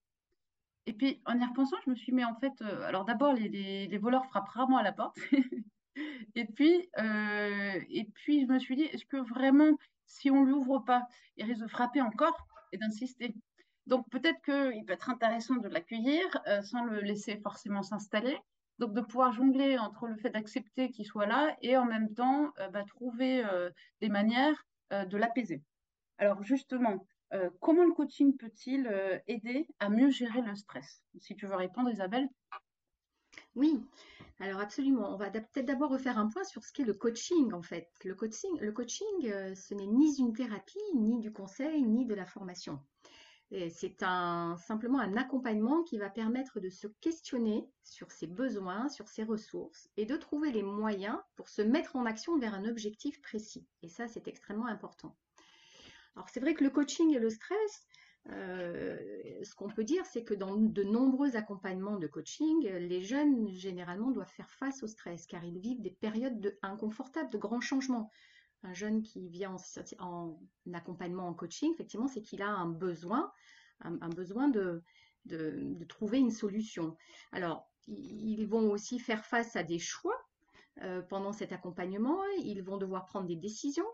Et 0.85 0.93
puis, 0.93 1.21
en 1.25 1.38
y 1.38 1.43
repensant, 1.43 1.75
je 1.83 1.89
me 1.89 1.95
suis 1.95 2.13
mis 2.13 2.24
en 2.24 2.35
fait, 2.35 2.62
alors 2.62 3.03
d'abord, 3.03 3.33
les, 3.33 3.88
les 3.88 3.97
voleurs 3.97 4.25
frappent 4.27 4.50
rarement 4.50 4.77
à 4.77 4.83
la 4.83 4.93
porte. 4.93 5.17
Et 6.35 6.45
puis, 6.45 6.89
euh, 7.00 7.79
et 7.89 8.05
puis, 8.13 8.45
je 8.45 8.51
me 8.51 8.59
suis 8.59 8.75
dit, 8.75 8.83
est-ce 8.83 9.05
que 9.05 9.17
vraiment, 9.17 9.77
si 10.05 10.29
on 10.29 10.43
ne 10.43 10.50
l'ouvre 10.50 10.79
pas, 10.79 11.07
il 11.38 11.45
risque 11.45 11.62
de 11.62 11.67
frapper 11.67 12.01
encore 12.01 12.47
et 12.71 12.77
d'insister? 12.77 13.35
Donc, 13.87 14.09
peut-être 14.09 14.41
qu'il 14.41 14.85
peut 14.85 14.93
être 14.93 15.09
intéressant 15.09 15.55
de 15.55 15.67
l'accueillir 15.67 16.23
euh, 16.47 16.61
sans 16.61 16.83
le 16.83 17.01
laisser 17.01 17.37
forcément 17.37 17.83
s'installer. 17.83 18.37
Donc, 18.79 18.93
de 18.93 19.01
pouvoir 19.01 19.31
jongler 19.31 19.77
entre 19.77 20.07
le 20.07 20.17
fait 20.17 20.31
d'accepter 20.31 20.89
qu'il 20.91 21.05
soit 21.05 21.27
là 21.27 21.55
et 21.61 21.77
en 21.77 21.85
même 21.85 22.13
temps 22.13 22.51
euh, 22.59 22.67
bah, 22.69 22.83
trouver 22.83 23.43
des 24.01 24.09
manières 24.09 24.65
de 24.91 25.17
l'apaiser. 25.17 25.61
Alors, 26.17 26.43
justement, 26.43 27.07
comment 27.59 27.83
le 27.83 27.93
coaching 27.93 28.35
peut-il 28.37 28.87
aider 29.27 29.67
à 29.79 29.89
mieux 29.89 30.09
gérer 30.09 30.41
le 30.41 30.55
stress? 30.55 31.01
Si 31.19 31.35
tu 31.35 31.47
veux 31.47 31.55
répondre, 31.55 31.89
Isabelle. 31.89 32.29
Oui, 33.55 33.81
alors 34.39 34.59
absolument. 34.59 35.13
On 35.13 35.17
va 35.17 35.29
peut-être 35.29 35.65
d'abord 35.65 35.89
refaire 35.89 36.17
un 36.17 36.27
point 36.27 36.43
sur 36.43 36.63
ce 36.63 36.73
qu'est 36.73 36.83
le 36.83 36.93
coaching 36.93 37.53
en 37.53 37.61
fait. 37.61 37.89
Le 38.03 38.13
coaching, 38.15 39.31
euh, 39.31 39.55
ce 39.55 39.73
n'est 39.73 39.87
ni 39.87 40.17
une 40.19 40.33
thérapie, 40.33 40.77
ni 40.93 41.19
du 41.19 41.31
conseil, 41.31 41.81
ni 41.83 42.05
de 42.05 42.13
la 42.13 42.25
formation. 42.25 42.79
C'est 43.51 43.95
simplement 43.99 44.99
un 44.99 45.17
accompagnement 45.17 45.83
qui 45.83 45.97
va 45.97 46.09
permettre 46.09 46.59
de 46.59 46.69
se 46.69 46.87
questionner 46.99 47.69
sur 47.83 48.11
ses 48.11 48.27
besoins, 48.27 48.89
sur 48.89 49.07
ses 49.07 49.23
ressources 49.23 49.87
et 49.97 50.05
de 50.05 50.17
trouver 50.17 50.51
les 50.51 50.63
moyens 50.63 51.17
pour 51.35 51.47
se 51.47 51.61
mettre 51.61 51.95
en 51.95 52.05
action 52.05 52.37
vers 52.39 52.55
un 52.55 52.65
objectif 52.65 53.21
précis. 53.21 53.65
Et 53.83 53.87
ça, 53.87 54.07
c'est 54.07 54.27
extrêmement 54.27 54.65
important. 54.65 55.15
Alors 56.15 56.29
c'est 56.29 56.39
vrai 56.39 56.53
que 56.53 56.63
le 56.63 56.69
coaching 56.69 57.13
et 57.13 57.19
le 57.19 57.29
stress, 57.29 57.85
euh, 58.31 58.97
ce 59.43 59.53
qu'on 59.53 59.69
peut 59.69 59.83
dire, 59.83 60.05
c'est 60.05 60.23
que 60.23 60.33
dans 60.33 60.55
de 60.55 60.83
nombreux 60.83 61.35
accompagnements 61.35 61.97
de 61.97 62.07
coaching, 62.07 62.67
les 62.67 63.01
jeunes 63.01 63.49
généralement 63.49 64.11
doivent 64.11 64.31
faire 64.31 64.49
face 64.49 64.81
au 64.81 64.87
stress 64.87 65.27
car 65.27 65.43
ils 65.43 65.59
vivent 65.59 65.81
des 65.81 65.91
périodes 65.91 66.39
de, 66.39 66.57
inconfortables, 66.61 67.29
de 67.29 67.37
grands 67.37 67.61
changements. 67.61 68.11
Un 68.65 68.74
jeune 68.74 69.03
qui 69.03 69.29
vient 69.29 69.55
en, 70.00 70.39
accompagnement 70.74 71.27
en 71.27 71.34
coaching, 71.34 71.72
effectivement, 71.74 72.07
c'est 72.07 72.22
qu'il 72.22 72.41
a 72.41 72.50
un 72.50 72.67
besoin, 72.67 73.31
un, 73.81 74.10
besoin 74.10 74.50
de, 74.50 74.81
trouver 75.88 76.19
une 76.19 76.31
solution. 76.31 76.98
Alors, 77.31 77.69
ils 77.88 78.45
vont 78.45 78.72
aussi 78.72 79.00
faire 79.00 79.25
face 79.25 79.55
à 79.55 79.63
des 79.63 79.79
choix 79.79 80.17
euh, 80.81 81.01
pendant 81.01 81.31
cet 81.31 81.51
accompagnement. 81.51 82.19
Ils 82.39 82.63
vont 82.63 82.77
devoir 82.77 83.05
prendre 83.05 83.27
des 83.27 83.36
décisions 83.36 83.86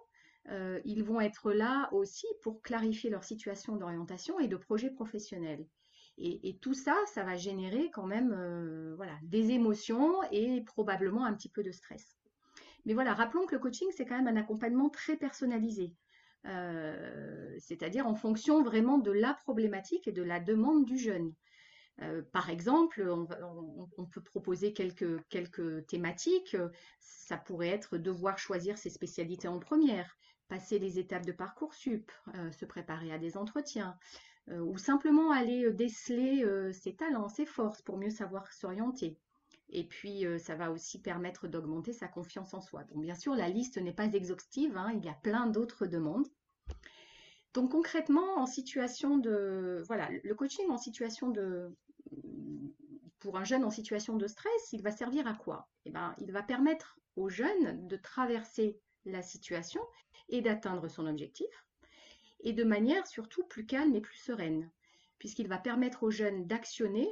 euh, 0.49 0.81
ils 0.85 1.03
vont 1.03 1.21
être 1.21 1.51
là 1.51 1.89
aussi 1.93 2.25
pour 2.41 2.61
clarifier 2.61 3.09
leur 3.09 3.23
situation 3.23 3.75
d'orientation 3.75 4.39
et 4.39 4.47
de 4.47 4.55
projet 4.55 4.89
professionnel. 4.89 5.65
Et, 6.17 6.57
tout 6.61 6.75
ça, 6.75 6.95
ça 7.07 7.23
va 7.23 7.35
générer 7.35 7.89
quand 7.91 8.05
même 8.05 8.31
euh, 8.37 8.93
voilà, 8.95 9.17
des 9.23 9.51
émotions 9.51 10.21
et 10.31 10.61
probablement 10.61 11.25
un 11.25 11.33
petit 11.33 11.49
peu 11.49 11.63
de 11.63 11.71
stress. 11.71 12.15
Mais 12.85 12.93
voilà, 12.93 13.13
rappelons 13.13 13.45
que 13.45 13.55
le 13.55 13.61
coaching, 13.61 13.87
c'est 13.95 14.05
quand 14.05 14.21
même 14.21 14.27
un 14.27 14.39
accompagnement 14.39 14.89
très 14.89 15.17
personnalisé. 15.17 15.93
Euh, 16.45 17.55
c'est-à-dire 17.59 18.07
en 18.07 18.15
fonction 18.15 18.63
vraiment 18.63 18.97
de 18.97 19.11
la 19.11 19.35
problématique 19.35 20.07
et 20.07 20.11
de 20.11 20.23
la 20.23 20.39
demande 20.39 20.85
du 20.85 20.97
jeune. 20.97 21.33
par 22.31 22.49
exemple, 22.49 23.07
on, 23.97 24.05
peut 24.05 24.21
proposer 24.21 24.73
quelques, 24.73 25.85
thématiques. 25.87 26.57
Ça 26.99 27.37
pourrait 27.37 27.69
être 27.69 27.97
devoir 27.97 28.39
choisir 28.39 28.77
ses 28.77 28.89
spécialités 28.89 29.47
en 29.47 29.59
première, 29.59 30.17
passer 30.51 30.79
les 30.79 30.99
étapes 30.99 31.25
de 31.25 31.31
Parcoursup, 31.31 32.11
euh, 32.35 32.51
se 32.51 32.65
préparer 32.65 33.13
à 33.13 33.17
des 33.17 33.37
entretiens, 33.37 33.97
euh, 34.49 34.59
ou 34.59 34.77
simplement 34.77 35.31
aller 35.31 35.63
euh, 35.63 35.71
déceler 35.71 36.45
ses 36.73 36.93
talents, 36.93 37.29
ses 37.29 37.45
forces 37.45 37.81
pour 37.81 37.97
mieux 37.97 38.09
savoir 38.09 38.51
s'orienter. 38.51 39.17
Et 39.71 39.85
puis, 39.85 40.25
ça 40.39 40.55
va 40.55 40.71
aussi 40.71 41.01
permettre 41.01 41.47
d'augmenter 41.47 41.93
sa 41.93 42.07
confiance 42.07 42.53
en 42.53 42.61
soi. 42.61 42.83
Donc, 42.85 43.01
bien 43.01 43.15
sûr, 43.15 43.35
la 43.35 43.47
liste 43.47 43.77
n'est 43.77 43.93
pas 43.93 44.05
exhaustive, 44.05 44.75
hein, 44.75 44.91
il 44.93 45.05
y 45.05 45.09
a 45.09 45.13
plein 45.13 45.47
d'autres 45.47 45.87
demandes. 45.87 46.27
Donc, 47.53 47.71
concrètement, 47.71 48.37
en 48.37 48.45
situation 48.45 49.17
de... 49.17 49.83
Voilà, 49.87 50.09
le 50.23 50.35
coaching 50.35 50.69
en 50.69 50.77
situation 50.77 51.29
de... 51.29 51.75
Pour 53.19 53.37
un 53.37 53.43
jeune 53.43 53.63
en 53.63 53.69
situation 53.69 54.17
de 54.17 54.27
stress, 54.27 54.73
il 54.73 54.81
va 54.81 54.91
servir 54.91 55.27
à 55.27 55.33
quoi? 55.33 55.69
Eh 55.85 55.91
ben, 55.91 56.15
Il 56.19 56.31
va 56.31 56.43
permettre 56.43 56.97
aux 57.15 57.29
jeunes 57.29 57.87
de 57.87 57.95
traverser 57.95 58.79
la 59.05 59.21
situation 59.21 59.81
et 60.29 60.41
d'atteindre 60.41 60.87
son 60.87 61.07
objectif, 61.07 61.65
et 62.39 62.53
de 62.53 62.63
manière 62.63 63.05
surtout 63.05 63.43
plus 63.43 63.65
calme 63.65 63.95
et 63.95 64.01
plus 64.01 64.17
sereine, 64.17 64.69
puisqu'il 65.17 65.47
va 65.47 65.57
permettre 65.57 66.03
aux 66.03 66.11
jeunes 66.11 66.47
d'actionner 66.47 67.09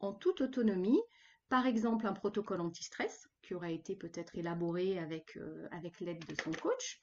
en 0.00 0.12
toute 0.12 0.40
autonomie, 0.40 1.00
par 1.50 1.66
exemple 1.66 2.06
un 2.06 2.12
protocole 2.12 2.60
anti-stress 2.60 3.28
qui 3.42 3.54
aura 3.54 3.70
été 3.70 3.96
peut-être 3.96 4.38
élaboré 4.38 4.98
avec, 4.98 5.36
euh, 5.36 5.66
avec 5.72 6.00
l'aide 6.00 6.24
de 6.24 6.34
son 6.42 6.52
coach. 6.52 7.00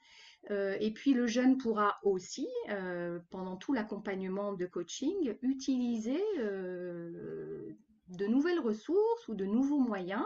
Euh, 0.49 0.77
et 0.79 0.91
puis 0.91 1.13
le 1.13 1.27
jeune 1.27 1.57
pourra 1.57 1.97
aussi, 2.03 2.47
euh, 2.69 3.19
pendant 3.29 3.57
tout 3.57 3.73
l'accompagnement 3.73 4.53
de 4.53 4.65
coaching, 4.65 5.35
utiliser 5.41 6.23
de 6.37 8.25
nouvelles 8.25 8.61
ressources 8.61 9.27
ou 9.27 9.35
de 9.35 9.45
nouveaux 9.45 9.79
moyens 9.79 10.25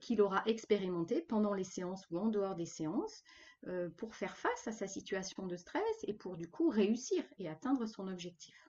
qu'il 0.00 0.22
aura 0.22 0.44
expérimentés 0.46 1.20
pendant 1.20 1.52
les 1.52 1.64
séances 1.64 2.08
ou 2.12 2.18
en 2.18 2.28
dehors 2.28 2.54
des 2.54 2.66
séances 2.66 3.24
pour 3.96 4.14
faire 4.14 4.36
face 4.36 4.68
à 4.68 4.72
sa 4.72 4.86
situation 4.86 5.46
de 5.46 5.56
stress 5.56 6.04
et 6.04 6.14
pour 6.14 6.36
du 6.36 6.48
coup 6.48 6.68
réussir 6.68 7.24
et 7.40 7.48
atteindre 7.48 7.86
son 7.86 8.06
objectif. 8.06 8.65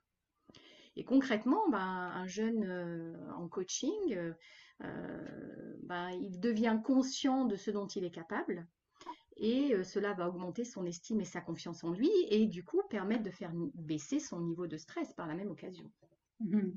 Et 0.98 1.04
concrètement, 1.04 1.70
ben, 1.70 1.80
un 1.80 2.28
jeune 2.28 2.64
euh, 2.64 3.32
en 3.36 3.48
coaching, 3.48 4.34
euh, 4.84 5.76
ben, 5.84 6.10
il 6.10 6.40
devient 6.40 6.80
conscient 6.84 7.46
de 7.46 7.56
ce 7.56 7.72
dont 7.72 7.88
il 7.88 8.04
est 8.04 8.12
capable 8.12 8.68
et 9.40 9.84
cela 9.84 10.14
va 10.14 10.28
augmenter 10.28 10.66
son 10.66 10.88
estime 10.88 11.22
et 11.22 11.26
sa 11.26 11.42
confiance 11.42 11.84
en 11.84 11.92
lui 11.92 12.10
et 12.32 12.48
du 12.48 12.64
coup 12.64 12.82
permettre 12.90 13.22
de 13.22 13.30
faire 13.30 13.52
baisser 13.76 14.20
son 14.20 14.42
niveau 14.42 14.66
de 14.66 14.78
stress 14.78 15.14
par 15.14 15.28
la 15.28 15.36
même 15.36 15.52
occasion. 15.52 15.92
Mmh 16.40 16.72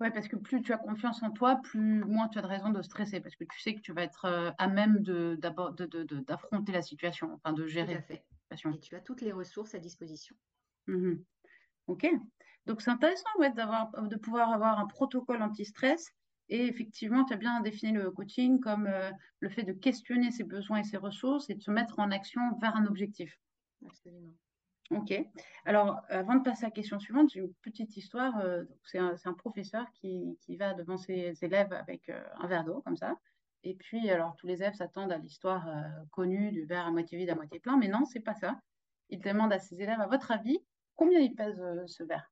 oui, 0.00 0.10
parce 0.12 0.26
que 0.26 0.36
plus 0.36 0.60
tu 0.60 0.72
as 0.72 0.76
confiance 0.76 1.22
en 1.22 1.30
toi, 1.30 1.56
plus 1.62 2.04
moins 2.04 2.28
tu 2.28 2.38
as 2.38 2.42
de 2.42 2.46
raison 2.48 2.70
de 2.70 2.82
stresser, 2.82 3.20
parce 3.20 3.36
que 3.36 3.44
tu 3.44 3.60
sais 3.60 3.74
que 3.74 3.80
tu 3.80 3.92
vas 3.92 4.02
être 4.02 4.24
euh, 4.24 4.50
à 4.58 4.66
même 4.66 4.98
d'affronter 5.02 6.72
la 6.72 6.82
situation, 6.82 7.32
enfin 7.34 7.52
de 7.52 7.66
gérer 7.66 7.94
la 7.94 8.02
situation. 8.02 8.72
Et 8.72 8.80
tu 8.80 8.96
as 8.96 9.00
toutes 9.00 9.20
les 9.20 9.32
ressources 9.32 9.74
à 9.74 9.78
disposition. 9.78 10.34
Mmh 10.88 11.14
ok. 11.86 12.06
Donc 12.66 12.80
c'est 12.80 12.90
intéressant 12.90 13.28
ouais, 13.38 13.50
de 13.50 14.16
pouvoir 14.16 14.52
avoir 14.52 14.78
un 14.78 14.86
protocole 14.86 15.42
anti-stress. 15.42 16.12
Et 16.48 16.66
effectivement, 16.66 17.24
tu 17.24 17.32
as 17.32 17.36
bien 17.36 17.60
défini 17.60 17.92
le 17.92 18.10
coaching 18.10 18.60
comme 18.60 18.86
euh, 18.86 19.10
le 19.40 19.48
fait 19.48 19.62
de 19.62 19.72
questionner 19.72 20.30
ses 20.30 20.44
besoins 20.44 20.78
et 20.78 20.84
ses 20.84 20.98
ressources 20.98 21.48
et 21.48 21.54
de 21.54 21.62
se 21.62 21.70
mettre 21.70 21.98
en 21.98 22.10
action 22.10 22.40
vers 22.60 22.76
un 22.76 22.86
objectif. 22.86 23.38
Absolument. 23.84 24.34
Ok. 24.90 25.14
Alors, 25.64 26.02
avant 26.10 26.34
de 26.34 26.42
passer 26.42 26.64
à 26.64 26.68
la 26.68 26.72
question 26.72 26.98
suivante, 26.98 27.30
j'ai 27.30 27.40
une 27.40 27.54
petite 27.62 27.96
histoire. 27.96 28.38
Euh, 28.40 28.64
c'est 28.84 28.98
un, 28.98 29.32
professeur 29.32 29.90
qui, 29.92 30.36
va 30.58 30.74
devant 30.74 30.98
ses 30.98 31.32
élèves 31.42 31.72
avec 31.72 32.10
euh, 32.10 32.22
un 32.38 32.46
verre 32.46 32.64
d'eau, 32.64 32.82
comme 32.82 32.96
ça. 32.96 33.16
Et 33.62 33.74
puis, 33.74 34.10
alors, 34.10 34.36
tous 34.36 34.46
les 34.46 34.56
élèves 34.56 34.74
s'attendent 34.74 35.12
à 35.12 35.16
l'histoire 35.16 35.66
connue 36.10 36.52
du 36.52 36.66
verre 36.66 36.86
à 36.86 36.90
moitié 36.90 37.16
vide, 37.16 37.30
à 37.30 37.34
moitié 37.34 37.60
plein. 37.60 37.78
Mais 37.78 37.88
non, 37.88 38.04
c'est 38.04 38.20
pas 38.20 38.34
ça. 38.34 38.60
Il 39.08 39.20
demande 39.20 39.54
à 39.54 39.58
ses 39.58 39.80
élèves, 39.80 40.02
à 40.02 40.06
votre 40.06 40.30
avis, 40.32 40.58
combien 40.96 41.20
il 41.20 41.34
pèse 41.34 41.62
ce 41.86 42.02
verre? 42.04 42.30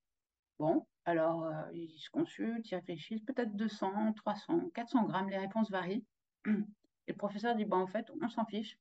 Bon, 0.58 0.86
alors, 1.04 1.48
ils 1.72 1.98
se 1.98 2.10
consultent, 2.10 2.70
ils 2.70 2.76
réfléchissent, 2.76 3.22
peut-être 3.22 3.54
200, 3.56 4.12
300, 4.14 4.70
400 4.74 5.04
grammes. 5.04 5.30
Les 5.30 5.38
réponses 5.38 5.70
varient. 5.70 6.04
Et 6.46 7.12
le 7.12 7.16
professeur 7.16 7.56
dit, 7.56 7.64
bon, 7.64 7.78
en 7.78 7.86
fait, 7.86 8.10
on 8.22 8.28
s'en 8.28 8.44
fiche. 8.44 8.78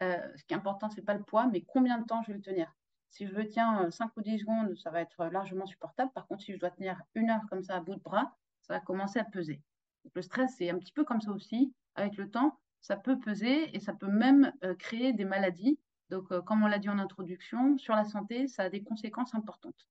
ce 0.00 0.44
qui 0.44 0.54
est 0.54 0.56
important, 0.56 0.88
c'est 0.90 1.02
pas 1.02 1.14
le 1.14 1.24
poids, 1.24 1.46
mais 1.46 1.62
combien 1.62 1.98
de 1.98 2.04
temps 2.04 2.22
je 2.22 2.28
vais 2.28 2.34
le 2.34 2.42
tenir 2.42 2.72
si 3.14 3.28
je 3.28 3.32
le 3.32 3.48
tiens 3.48 3.88
5 3.92 4.10
ou 4.16 4.22
10 4.22 4.40
secondes, 4.40 4.76
ça 4.76 4.90
va 4.90 5.00
être 5.00 5.26
largement 5.26 5.66
supportable. 5.66 6.10
Par 6.12 6.26
contre, 6.26 6.42
si 6.42 6.52
je 6.52 6.58
dois 6.58 6.70
tenir 6.70 7.00
une 7.14 7.30
heure 7.30 7.42
comme 7.48 7.62
ça 7.62 7.76
à 7.76 7.80
bout 7.80 7.94
de 7.94 8.00
bras, 8.00 8.36
ça 8.62 8.74
va 8.74 8.80
commencer 8.80 9.20
à 9.20 9.24
peser. 9.24 9.62
le 10.14 10.20
stress, 10.20 10.56
c'est 10.58 10.68
un 10.68 10.78
petit 10.78 10.92
peu 10.92 11.04
comme 11.04 11.20
ça 11.20 11.30
aussi. 11.30 11.72
Avec 11.94 12.16
le 12.16 12.28
temps, 12.28 12.58
ça 12.80 12.96
peut 12.96 13.20
peser 13.20 13.74
et 13.74 13.78
ça 13.78 13.94
peut 13.94 14.08
même 14.08 14.52
euh, 14.64 14.74
créer 14.74 15.12
des 15.12 15.24
maladies. 15.24 15.78
Donc, 16.10 16.30
euh, 16.32 16.40
comme 16.42 16.62
on 16.62 16.66
l'a 16.66 16.78
dit 16.78 16.88
en 16.88 16.98
introduction, 16.98 17.78
sur 17.78 17.94
la 17.94 18.04
santé, 18.04 18.46
ça 18.48 18.64
a 18.64 18.68
des 18.68 18.82
conséquences 18.82 19.34
importantes. 19.34 19.88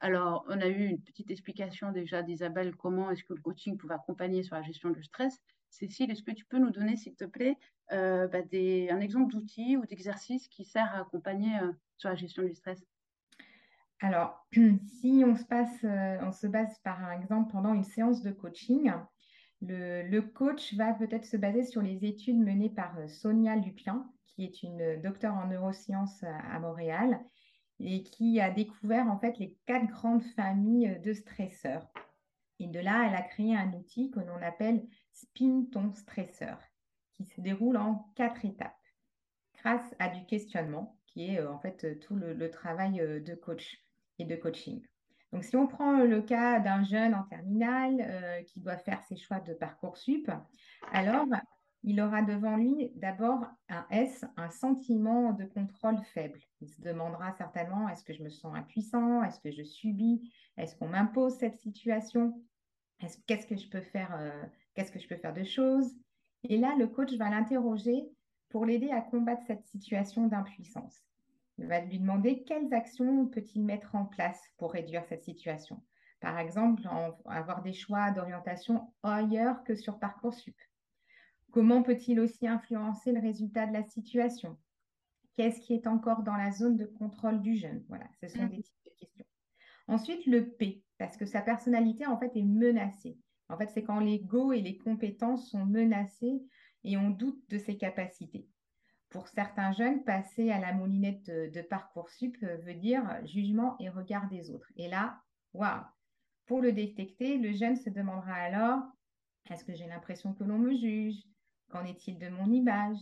Alors, 0.00 0.44
on 0.48 0.60
a 0.60 0.66
eu 0.66 0.86
une 0.86 1.02
petite 1.02 1.30
explication 1.30 1.90
déjà 1.90 2.22
d'Isabelle, 2.22 2.76
comment 2.76 3.10
est-ce 3.10 3.24
que 3.24 3.32
le 3.32 3.40
coaching 3.40 3.76
pouvait 3.76 3.94
accompagner 3.94 4.42
sur 4.42 4.54
la 4.54 4.62
gestion 4.62 4.90
du 4.90 5.02
stress. 5.02 5.40
Cécile, 5.70 6.10
est-ce 6.10 6.22
que 6.22 6.32
tu 6.32 6.44
peux 6.44 6.58
nous 6.58 6.70
donner, 6.70 6.96
s'il 6.96 7.16
te 7.16 7.24
plaît, 7.24 7.56
euh, 7.92 8.28
bah, 8.28 8.38
un 8.38 9.00
exemple 9.00 9.32
d'outil 9.32 9.76
ou 9.76 9.86
d'exercice 9.86 10.48
qui 10.48 10.64
sert 10.64 10.94
à 10.94 11.00
accompagner 11.00 11.58
euh, 11.60 11.72
sur 11.96 12.10
la 12.10 12.14
gestion 12.14 12.42
du 12.42 12.54
stress? 12.54 12.84
Alors, 14.00 14.46
si 14.52 15.24
on 15.26 15.34
se, 15.34 15.44
passe, 15.44 15.84
on 15.84 16.30
se 16.30 16.46
base 16.46 16.78
par 16.80 17.10
exemple 17.12 17.50
pendant 17.50 17.72
une 17.72 17.84
séance 17.84 18.22
de 18.22 18.30
coaching, 18.30 18.92
le, 19.62 20.20
coach 20.20 20.74
va 20.74 20.92
peut-être 20.92 21.24
se 21.24 21.36
baser 21.36 21.64
sur 21.64 21.82
les 21.82 22.04
études 22.04 22.38
menées 22.38 22.70
par 22.70 22.94
Sonia 23.08 23.56
Lupien, 23.56 24.10
qui 24.26 24.44
est 24.44 24.62
une 24.62 25.00
docteure 25.00 25.34
en 25.34 25.46
neurosciences 25.46 26.22
à 26.24 26.58
Montréal 26.58 27.20
et 27.80 28.02
qui 28.02 28.40
a 28.40 28.50
découvert 28.50 29.06
en 29.06 29.18
fait 29.18 29.38
les 29.38 29.56
quatre 29.66 29.86
grandes 29.86 30.24
familles 30.34 30.98
de 31.02 31.12
stresseurs. 31.12 31.88
Et 32.58 32.66
de 32.66 32.80
là, 32.80 33.06
elle 33.06 33.14
a 33.14 33.22
créé 33.22 33.54
un 33.54 33.72
outil 33.74 34.10
que 34.10 34.20
l'on 34.20 34.40
appelle 34.42 34.86
Spin 35.12 35.66
ton 35.72 35.92
stresseur, 35.92 36.58
qui 37.14 37.24
se 37.24 37.40
déroule 37.40 37.76
en 37.76 38.10
quatre 38.14 38.44
étapes, 38.44 38.76
grâce 39.54 39.94
à 39.98 40.08
du 40.08 40.24
questionnement, 40.26 40.98
qui 41.06 41.30
est 41.30 41.40
euh, 41.40 41.50
en 41.50 41.58
fait 41.58 41.84
euh, 41.84 41.98
tout 41.98 42.16
le, 42.16 42.50
travail 42.50 43.00
euh, 43.00 43.20
de 43.20 43.34
coach 43.34 43.82
et 44.18 44.24
de 44.24 44.36
coaching. 44.36 44.82
Donc, 45.32 45.44
si 45.44 45.56
on 45.56 45.66
prend 45.66 45.92
le 45.92 46.22
cas 46.22 46.60
d'un 46.60 46.82
jeune 46.84 47.14
en 47.14 47.24
terminale 47.24 48.44
qui 48.46 48.60
doit 48.60 48.78
faire 48.78 49.02
ses 49.02 49.16
choix 49.16 49.40
de 49.40 49.54
parcours 49.54 49.96
sup, 49.96 50.30
alors 50.92 51.26
il 51.86 52.00
aura 52.00 52.20
devant 52.22 52.56
lui 52.56 52.90
d'abord 52.96 53.46
un 53.68 53.86
S, 53.90 54.24
un 54.36 54.50
sentiment 54.50 55.32
de 55.32 55.44
contrôle 55.44 56.02
faible. 56.14 56.40
Il 56.60 56.68
se 56.68 56.80
demandera 56.80 57.32
certainement 57.32 57.88
est-ce 57.88 58.02
que 58.02 58.12
je 58.12 58.24
me 58.24 58.28
sens 58.28 58.56
impuissant? 58.56 59.22
Est-ce 59.22 59.40
que 59.40 59.52
je 59.52 59.62
subis? 59.62 60.32
Est-ce 60.56 60.74
qu'on 60.74 60.88
m'impose 60.88 61.34
cette 61.34 61.58
situation? 61.58 62.42
Qu'est-ce 63.26 63.46
que 63.46 63.56
je 63.56 63.68
peux 63.68 63.82
faire 63.82 64.14
euh, 64.18 64.42
Qu'est-ce 64.74 64.90
que 64.90 64.98
je 64.98 65.06
peux 65.06 65.16
faire 65.16 65.32
de 65.32 65.44
choses? 65.44 65.94
Et 66.42 66.58
là, 66.58 66.74
le 66.76 66.88
coach 66.88 67.12
va 67.14 67.30
l'interroger 67.30 68.04
pour 68.48 68.66
l'aider 68.66 68.90
à 68.90 69.00
combattre 69.00 69.42
cette 69.46 69.64
situation 69.64 70.26
d'impuissance. 70.26 71.04
Il 71.58 71.66
va 71.66 71.80
lui 71.80 71.98
demander 71.98 72.42
quelles 72.44 72.72
actions 72.74 73.26
peut-il 73.26 73.64
mettre 73.64 73.94
en 73.94 74.04
place 74.04 74.42
pour 74.58 74.72
réduire 74.72 75.04
cette 75.06 75.24
situation. 75.24 75.82
Par 76.20 76.38
exemple, 76.38 76.82
avoir 77.26 77.62
des 77.62 77.72
choix 77.72 78.10
d'orientation 78.10 78.92
ailleurs 79.02 79.62
que 79.64 79.74
sur 79.74 79.98
Parcoursup. 79.98 80.56
Comment 81.52 81.82
peut-il 81.82 82.20
aussi 82.20 82.46
influencer 82.46 83.12
le 83.12 83.20
résultat 83.20 83.66
de 83.66 83.72
la 83.72 83.84
situation? 83.84 84.58
Qu'est-ce 85.36 85.60
qui 85.60 85.74
est 85.74 85.86
encore 85.86 86.22
dans 86.22 86.36
la 86.36 86.50
zone 86.50 86.76
de 86.76 86.86
contrôle 86.86 87.40
du 87.40 87.56
jeune? 87.56 87.84
Voilà, 87.88 88.06
ce 88.20 88.28
sont 88.28 88.42
mmh. 88.42 88.48
des 88.48 88.62
types 88.62 88.84
de 88.84 88.90
questions. 88.98 89.24
Ensuite, 89.88 90.26
le 90.26 90.50
P, 90.50 90.82
parce 90.98 91.16
que 91.16 91.26
sa 91.26 91.42
personnalité, 91.42 92.06
en 92.06 92.18
fait, 92.18 92.34
est 92.34 92.42
menacée. 92.42 93.18
En 93.48 93.56
fait, 93.56 93.70
c'est 93.70 93.82
quand 93.82 94.00
l'ego 94.00 94.52
et 94.52 94.60
les 94.60 94.76
compétences 94.76 95.50
sont 95.50 95.64
menacés 95.64 96.42
et 96.84 96.96
on 96.96 97.10
doute 97.10 97.48
de 97.48 97.58
ses 97.58 97.76
capacités. 97.76 98.48
Pour 99.10 99.28
certains 99.28 99.72
jeunes, 99.72 100.04
passer 100.04 100.50
à 100.50 100.58
la 100.58 100.72
moulinette 100.72 101.26
de, 101.26 101.62
Parcoursup 101.62 102.36
euh, 102.42 102.56
veut 102.58 102.74
dire 102.74 103.04
jugement 103.24 103.76
et 103.78 103.88
regard 103.88 104.28
des 104.28 104.50
autres. 104.50 104.70
Et 104.76 104.88
là, 104.88 105.20
waouh 105.54 105.82
Pour 106.46 106.60
le 106.60 106.72
détecter, 106.72 107.38
le 107.38 107.52
jeune 107.52 107.76
se 107.76 107.90
demandera 107.90 108.34
alors 108.34 108.82
est-ce 109.50 109.64
que 109.64 109.74
j'ai 109.74 109.86
l'impression 109.86 110.34
que 110.34 110.44
l'on 110.44 110.58
me 110.58 110.74
juge? 110.74 111.22
Qu'en 111.68 111.84
est-il 111.84 112.18
de 112.18 112.28
mon 112.28 112.50
image? 112.52 112.98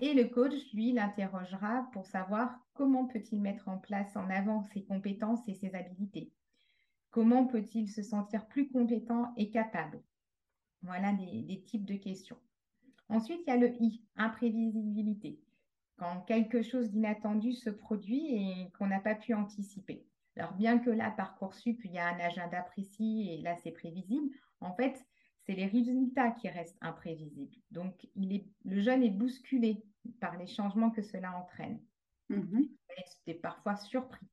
Et 0.00 0.14
le 0.14 0.24
coach, 0.24 0.72
lui, 0.72 0.92
l'interrogera 0.92 1.88
pour 1.92 2.06
savoir 2.06 2.58
comment 2.72 3.06
peut-il 3.06 3.40
mettre 3.40 3.68
en 3.68 3.78
place 3.78 4.16
en 4.16 4.28
avant 4.30 4.64
ses 4.72 4.84
compétences 4.84 5.46
et 5.48 5.54
ses 5.54 5.74
habilités. 5.74 6.32
Comment 7.10 7.46
peut-il 7.46 7.88
se 7.88 8.02
sentir 8.02 8.46
plus 8.46 8.68
compétent 8.68 9.32
et 9.36 9.50
capable? 9.50 10.02
Voilà 10.82 11.12
des, 11.12 11.62
types 11.64 11.84
de 11.84 11.94
questions. 11.94 12.38
Ensuite, 13.08 13.40
il 13.46 13.50
y 13.50 13.52
a 13.52 13.56
le 13.56 13.70
I, 13.80 14.04
imprévisibilité. 14.16 15.40
Quand 15.96 16.22
quelque 16.22 16.62
chose 16.62 16.90
d'inattendu 16.90 17.52
se 17.52 17.70
produit 17.70 18.34
et 18.34 18.70
qu'on 18.72 18.86
n'a 18.86 19.00
pas 19.00 19.14
pu 19.14 19.34
anticiper. 19.34 20.06
Alors, 20.36 20.54
bien 20.54 20.78
que 20.78 20.90
là, 20.90 21.10
Parcoursup, 21.12 21.84
il 21.84 21.92
y 21.92 21.98
a 21.98 22.08
un 22.08 22.18
agenda 22.18 22.62
précis 22.62 23.28
et 23.30 23.42
là, 23.42 23.56
c'est 23.56 23.70
prévisible, 23.70 24.30
en 24.60 24.74
fait, 24.74 25.04
c'est 25.46 25.54
les 25.54 25.66
résultats 25.66 26.30
qui 26.30 26.48
restent 26.48 26.78
imprévisibles. 26.80 27.56
Donc, 27.70 28.08
il 28.14 28.32
est, 28.32 28.46
le 28.64 28.80
jeune 28.80 29.02
est 29.02 29.10
bousculé 29.10 29.84
par 30.20 30.36
les 30.36 30.46
changements 30.46 30.90
que 30.90 31.02
cela 31.02 31.36
entraîne. 31.38 31.80
Mm 32.28 32.64
est 33.26 33.34
parfois 33.34 33.76
surpris. 33.76 34.26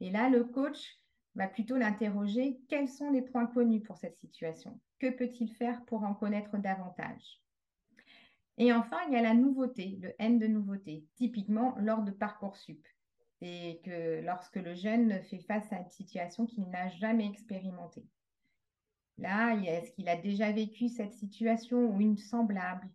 Et 0.00 0.10
là, 0.10 0.28
le 0.28 0.44
coach 0.44 0.98
va 1.34 1.48
plutôt 1.48 1.76
l'interroger 1.76 2.60
quels 2.68 2.88
sont 2.88 3.10
les 3.10 3.22
points 3.22 3.46
connus 3.46 3.80
pour 3.80 3.96
cette 3.96 4.18
situation? 4.18 4.80
Que 4.98 5.10
peut-il 5.10 5.52
faire 5.54 5.84
pour 5.84 6.04
en 6.04 6.14
connaître 6.14 6.58
davantage? 6.58 7.43
Et 8.58 8.72
enfin, 8.72 8.98
il 9.08 9.14
y 9.14 9.16
a 9.16 9.22
la 9.22 9.34
nouveauté, 9.34 9.98
le 10.00 10.14
N 10.18 10.38
de 10.38 10.46
nouveauté, 10.46 11.04
typiquement 11.14 11.74
lors 11.78 12.02
de 12.02 12.12
Parcoursup. 12.12 12.86
C'est 13.40 13.80
que 13.84 14.20
lorsque 14.24 14.56
le 14.56 14.74
jeune 14.74 15.22
fait 15.24 15.40
face 15.40 15.72
à 15.72 15.78
une 15.78 15.90
situation 15.90 16.46
qu'il 16.46 16.68
n'a 16.70 16.88
jamais 16.88 17.26
expérimentée. 17.26 18.06
Là, 19.18 19.54
est-ce 19.54 19.92
qu'il 19.92 20.08
a 20.08 20.16
déjà 20.16 20.50
vécu 20.52 20.88
cette 20.88 21.14
situation 21.14 21.90
ou 21.90 22.00
une 22.00 22.16
semblable? 22.16 22.88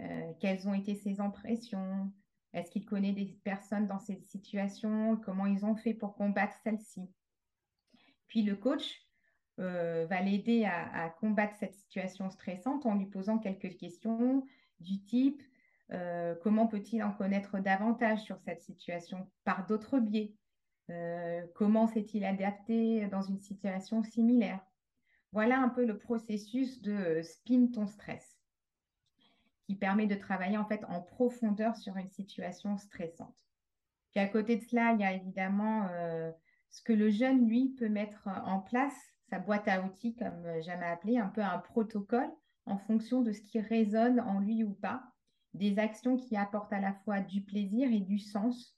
Euh, 0.00 0.32
Quelles 0.40 0.66
ont 0.68 0.74
été 0.74 0.94
ses 0.94 1.20
impressions? 1.20 2.10
Est-ce 2.52 2.70
qu'il 2.70 2.84
connaît 2.84 3.12
des 3.12 3.38
personnes 3.44 3.86
dans 3.86 3.98
cette 3.98 4.24
situation? 4.24 5.16
Comment 5.16 5.46
ils 5.46 5.64
ont 5.64 5.76
fait 5.76 5.94
pour 5.94 6.14
combattre 6.14 6.56
celle-ci? 6.62 7.08
Puis 8.28 8.42
le 8.42 8.56
coach 8.56 9.06
euh, 9.60 10.06
va 10.08 10.20
l'aider 10.20 10.64
à, 10.64 11.10
combattre 11.20 11.54
cette 11.56 11.74
situation 11.74 12.30
stressante 12.30 12.84
en 12.84 12.94
lui 12.94 13.06
posant 13.06 13.38
quelques 13.38 13.76
questions 13.76 14.46
du 14.82 15.02
type 15.04 15.42
euh, 15.92 16.34
comment 16.42 16.66
peut-il 16.66 17.02
en 17.02 17.12
connaître 17.12 17.58
davantage 17.58 18.20
sur 18.20 18.38
cette 18.40 18.62
situation 18.62 19.28
par 19.44 19.66
d'autres 19.66 19.98
biais? 19.98 20.34
Comment 21.54 21.86
s'est-il 21.86 22.22
adapté 22.24 23.06
dans 23.06 23.22
une 23.22 23.40
situation 23.40 24.02
similaire? 24.02 24.60
Voilà 25.32 25.58
un 25.58 25.70
peu 25.70 25.86
le 25.86 25.98
processus 25.98 26.82
de 26.82 26.92
euh, 26.92 27.22
spin 27.22 27.68
ton 27.72 27.86
stress 27.86 28.38
qui 29.64 29.74
permet 29.74 30.06
de 30.06 30.14
travailler 30.14 30.58
en 30.58 30.66
fait 30.66 30.84
en 30.88 31.00
profondeur 31.00 31.76
sur 31.76 31.96
une 31.96 32.10
situation 32.10 32.76
stressante. 32.76 33.34
Puis 34.10 34.20
à 34.20 34.28
côté 34.28 34.56
de 34.56 34.62
cela, 34.62 34.92
il 34.92 35.00
y 35.00 35.04
a 35.04 35.14
évidemment 35.14 35.88
euh, 35.90 36.30
ce 36.68 36.82
que 36.82 36.92
le 36.92 37.08
jeune, 37.10 37.48
lui, 37.48 37.70
peut 37.70 37.88
mettre 37.88 38.28
en 38.44 38.60
place, 38.60 38.94
sa 39.30 39.38
boîte 39.38 39.68
à 39.68 39.82
outils, 39.82 40.14
comme 40.14 40.44
euh, 40.44 40.60
j'aime 40.60 40.82
appeler, 40.82 41.16
un 41.16 41.28
peu 41.28 41.40
un 41.40 41.58
protocole 41.58 42.30
en 42.66 42.78
fonction 42.78 43.22
de 43.22 43.32
ce 43.32 43.40
qui 43.40 43.60
résonne 43.60 44.20
en 44.20 44.40
lui 44.40 44.64
ou 44.64 44.72
pas, 44.72 45.12
des 45.54 45.78
actions 45.78 46.16
qui 46.16 46.36
apportent 46.36 46.72
à 46.72 46.80
la 46.80 46.94
fois 47.04 47.20
du 47.20 47.42
plaisir 47.42 47.92
et 47.92 48.00
du 48.00 48.18
sens 48.18 48.76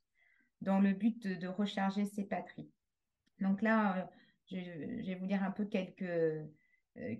dans 0.60 0.80
le 0.80 0.92
but 0.92 1.26
de, 1.26 1.46
recharger 1.46 2.04
ses 2.06 2.24
patries. 2.24 2.70
Donc 3.40 3.62
là, 3.62 4.10
je, 4.50 4.56
vais 4.56 5.14
vous 5.14 5.26
dire 5.26 5.42
un 5.42 5.50
peu 5.50 5.66
quelques, 5.66 6.02
euh, 6.02 6.46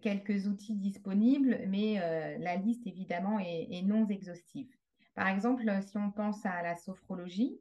quelques 0.01 0.47
outils 0.47 0.77
disponibles, 0.77 1.61
mais 1.69 2.01
euh, 2.01 2.39
la 2.39 2.57
liste 2.57 2.87
évidemment 2.87 3.39
est, 3.39 3.83
non 3.83 4.09
exhaustive. 4.09 4.69
Par 5.15 5.29
exemple, 5.29 5.65
si 5.83 5.97
on 5.99 6.11
pense 6.11 6.45
à 6.47 6.63
la 6.63 6.75
sophrologie, 6.75 7.61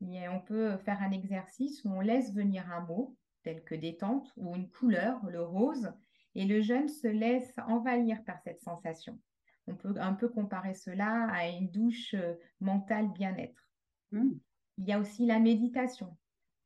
on 0.00 0.40
peut 0.40 0.76
faire 0.78 1.00
un 1.02 1.12
exercice 1.12 1.84
où 1.84 1.90
on 1.90 2.00
laisse 2.00 2.34
venir 2.34 2.70
un 2.70 2.80
mot, 2.80 3.16
tel 3.42 3.62
que 3.64 3.74
détente, 3.74 4.32
ou 4.36 4.54
une 4.54 4.68
couleur, 4.68 5.24
le 5.26 5.42
rose, 5.42 5.92
et 6.34 6.44
le 6.44 6.60
jeune 6.62 6.88
se 6.88 7.06
laisse 7.06 7.54
envahir 7.66 8.22
par 8.24 8.40
cette 8.42 8.60
sensation. 8.60 9.18
On 9.66 9.76
peut 9.76 9.94
un 9.98 10.14
peu 10.14 10.28
comparer 10.28 10.74
cela 10.74 11.28
à 11.30 11.48
une 11.48 11.70
douche 11.70 12.14
euh, 12.14 12.34
mentale 12.60 13.12
bien-être. 13.12 13.68
Mmh. 14.10 14.32
Il 14.78 14.84
y 14.84 14.92
a 14.92 14.98
aussi 14.98 15.26
la 15.26 15.38
méditation 15.38 16.16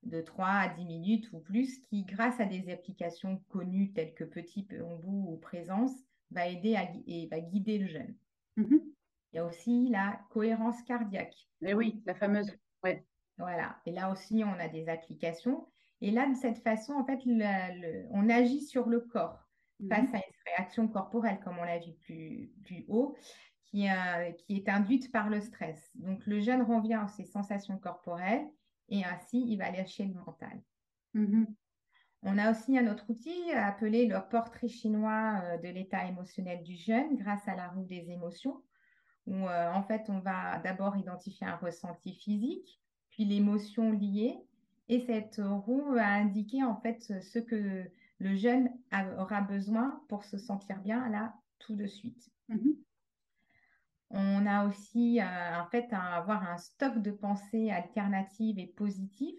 de 0.03 0.21
3 0.21 0.47
à 0.47 0.69
10 0.69 0.85
minutes 0.85 1.31
ou 1.33 1.41
plus 1.41 1.79
qui, 1.81 2.05
grâce 2.05 2.41
à 2.41 2.47
des 2.47 2.71
applications 2.71 3.43
connues 3.49 3.93
telles 3.93 4.15
que 4.15 4.25
Petit 4.25 4.67
Ombou 4.81 5.33
ou 5.33 5.37
Présence, 5.37 5.93
va 6.31 6.47
aider 6.47 6.77
et 7.07 7.27
va 7.27 7.41
guider 7.41 7.79
le 7.79 7.87
jeune. 7.87 8.15
Mhm. 8.57 8.81
Il 9.33 9.37
y 9.37 9.39
a 9.39 9.45
aussi 9.45 9.89
la 9.91 10.21
cohérence 10.31 10.81
cardiaque. 10.83 11.49
Et 11.63 11.71
eh 11.71 11.75
oui, 11.75 12.03
la 12.07 12.15
fameuse. 12.15 12.51
Ouais. 12.83 13.05
Voilà. 13.39 13.77
Et 13.85 13.91
là 13.91 14.11
aussi, 14.11 14.43
on 14.45 14.59
a 14.59 14.69
des 14.69 14.89
applications. 14.89 15.67
Et 16.01 16.11
là, 16.11 16.27
de 16.27 16.35
cette 16.35 16.59
façon, 16.59 16.95
en 16.95 17.05
fait, 17.05 17.21
on 18.11 18.29
agit 18.29 18.63
sur 18.63 18.89
le 18.89 19.01
corps 19.01 19.46
mhm. 19.81 19.89
face 19.89 20.15
à 20.15 20.19
une 20.19 20.55
réaction 20.57 20.89
corporelle, 20.89 21.41
comme 21.45 21.59
on 21.59 21.65
l'a 21.65 21.79
vu 21.79 21.93
plus, 22.03 22.53
plus 22.65 22.85
haut, 22.89 23.17
qui, 23.65 23.89
euh, 23.89 24.33
qui 24.33 24.57
est 24.57 24.69
induite 24.69 25.11
par 25.13 25.29
le 25.29 25.41
stress. 25.41 25.91
Donc, 25.95 26.25
le 26.27 26.41
jeune 26.41 26.63
revient 26.63 26.95
à 26.95 27.09
ses 27.09 27.25
sensations 27.25 27.79
corporelles 27.79 28.47
et 28.89 29.05
ainsi 29.05 29.45
il 29.47 29.59
va 29.59 29.71
lâcher 29.71 30.05
le 30.05 30.15
mental. 30.15 30.63
Mm-hmm. 31.15 31.47
On 32.23 32.39
a 32.39 32.51
aussi 32.51 32.77
un 32.79 32.91
autre 32.91 33.05
outil 33.09 33.53
appelé 33.53 34.07
le 34.07 34.17
portrait 34.31 34.69
chinois 34.69 35.41
euh, 35.45 35.59
de 35.59 35.69
l'état 35.69 36.07
émotionnel 36.07 36.63
du 36.63 36.77
jeune 36.77 37.17
grâce 37.17 37.47
à 37.47 37.55
la 37.55 37.69
roue 37.69 37.85
des 37.85 38.11
émotions, 38.11 38.63
où 39.27 39.35
euh, 39.35 39.73
en 39.73 39.83
fait 39.83 40.09
on 40.09 40.21
va 40.21 40.59
d'abord 40.59 40.97
identifier 40.97 41.47
un 41.47 41.57
ressenti 41.57 42.15
physique, 42.15 42.81
puis 43.11 43.25
l'émotion 43.25 43.93
liée, 43.93 44.39
et 44.89 45.01
cette 45.01 45.41
roue 45.41 45.93
va 45.93 46.07
indiquer 46.07 46.63
en 46.63 46.77
fait 46.77 47.01
ce 47.23 47.39
que 47.39 47.91
le 48.19 48.35
jeune 48.35 48.71
aura 49.19 49.41
besoin 49.41 50.03
pour 50.09 50.25
se 50.25 50.39
sentir 50.39 50.81
bien 50.81 51.09
là 51.09 51.35
tout 51.59 51.75
de 51.75 51.87
suite. 51.87 52.31
Mm-hmm. 52.51 52.77
On 54.11 54.47
a 54.47 54.67
aussi 54.67 55.21
euh, 55.21 55.61
en 55.61 55.67
fait 55.67 55.87
à 55.93 56.17
avoir 56.17 56.49
un 56.49 56.59
stock 56.59 56.99
de 57.03 57.11
pensées 57.11 57.71
alternatives 57.71 58.59
et 58.59 58.67
positives. 58.67 59.35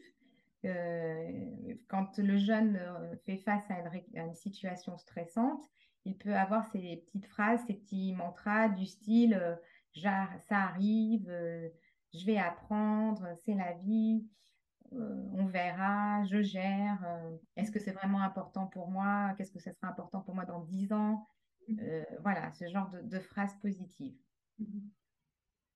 Euh, 0.65 1.75
quand 1.87 2.17
le 2.17 2.37
jeune 2.37 2.75
euh, 2.75 3.15
fait 3.25 3.37
face 3.37 3.63
à 3.69 3.79
une, 4.13 4.33
situation 4.33 4.97
stressante, 4.97 5.63
il 6.03 6.17
peut 6.17 6.35
avoir 6.35 6.65
ces 6.71 6.97
petites 7.05 7.27
phrases, 7.27 7.61
ces 7.67 7.75
petits 7.75 8.13
mantras 8.13 8.69
du 8.69 8.85
style 8.85 9.57
ça 10.03 10.57
arrive, 10.57 11.27
je 12.13 12.25
vais 12.25 12.37
apprendre, 12.37 13.27
c'est 13.43 13.55
la 13.55 13.73
vie, 13.73 14.27
on 14.91 15.45
verra, 15.45 16.23
je 16.25 16.41
gère, 16.41 17.05
est-ce 17.55 17.71
que 17.71 17.79
c'est 17.79 17.91
vraiment 17.91 18.21
important 18.21 18.67
pour 18.67 18.89
moi, 18.89 19.33
qu'est-ce 19.37 19.51
que 19.51 19.59
ce 19.59 19.71
sera 19.71 19.87
important 19.87 20.21
pour 20.21 20.33
moi 20.33 20.45
dans 20.45 20.61
dix 20.61 20.91
ans, 20.93 21.27
mmh. 21.67 21.81
voilà, 22.21 22.51
ce 22.53 22.67
genre 22.69 22.89
de 23.03 23.19
phrases 23.19 23.55
positives. 23.61 24.17
Mhm. 24.59 24.89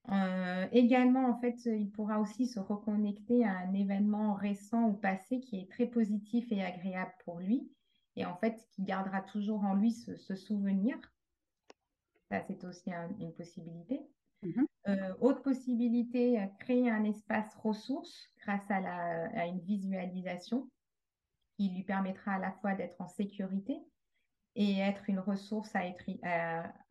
Euh, 0.10 0.68
également, 0.72 1.30
en 1.30 1.40
fait, 1.40 1.64
il 1.66 1.92
pourra 1.92 2.20
aussi 2.20 2.48
se 2.48 2.60
reconnecter 2.60 3.46
à 3.46 3.58
un 3.58 3.74
événement 3.74 4.34
récent 4.34 4.88
ou 4.88 4.94
passé 4.94 5.40
qui 5.40 5.60
est 5.60 5.70
très 5.70 5.86
positif 5.86 6.52
et 6.52 6.64
agréable 6.64 7.14
pour 7.24 7.40
lui, 7.40 7.72
et 8.16 8.26
en 8.26 8.36
fait, 8.36 8.66
qui 8.72 8.84
gardera 8.84 9.22
toujours 9.22 9.64
en 9.64 9.76
lui 9.76 9.92
ce, 9.92 10.36
souvenir. 10.36 10.98
Ça, 12.30 12.42
c'est 12.42 12.64
aussi 12.64 12.92
une 13.20 13.34
possibilité. 13.34 14.02
Mhm. 14.44 14.66
Euh, 14.88 15.14
autre 15.20 15.42
possibilité, 15.42 16.48
créer 16.60 16.90
un 16.90 17.04
espace 17.04 17.54
ressource 17.56 18.28
grâce 18.40 18.70
à, 18.70 18.78
à 18.78 19.46
une 19.46 19.60
visualisation 19.60 20.70
qui 21.58 21.70
lui 21.70 21.84
permettra 21.84 22.34
à 22.34 22.40
la 22.40 22.52
fois 22.54 22.74
d'être 22.74 23.00
en 23.00 23.08
sécurité, 23.08 23.80
et 24.56 24.80
être 24.80 25.10
une 25.10 25.20
ressource 25.20 25.76
à, 25.76 25.86
être, 25.86 26.04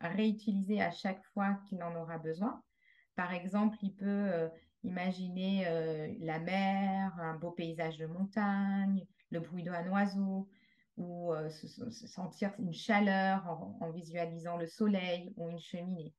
réutiliser 0.01 0.81
à 0.81 0.91
chaque 0.91 1.23
fois 1.33 1.59
qu'il 1.67 1.83
en 1.83 1.95
aura 1.95 2.17
besoin. 2.17 2.61
Par 3.15 3.33
exemple, 3.33 3.77
il 3.81 3.93
peut 3.93 4.05
euh, 4.05 4.49
imaginer 4.83 5.67
euh, 5.67 6.13
la 6.19 6.39
mer, 6.39 7.13
un 7.19 7.35
beau 7.35 7.51
paysage 7.51 7.97
de 7.97 8.07
montagne, 8.07 9.05
le 9.29 9.39
bruit 9.41 9.63
d'un 9.63 9.87
oiseau, 9.89 10.49
ou 10.97 11.33
euh, 11.33 11.49
se, 11.49 11.89
sentir 11.89 12.53
une 12.59 12.73
chaleur 12.73 13.47
en, 13.79 13.91
visualisant 13.91 14.57
le 14.57 14.67
soleil 14.67 15.33
ou 15.37 15.49
une 15.49 15.59
cheminée. 15.59 16.13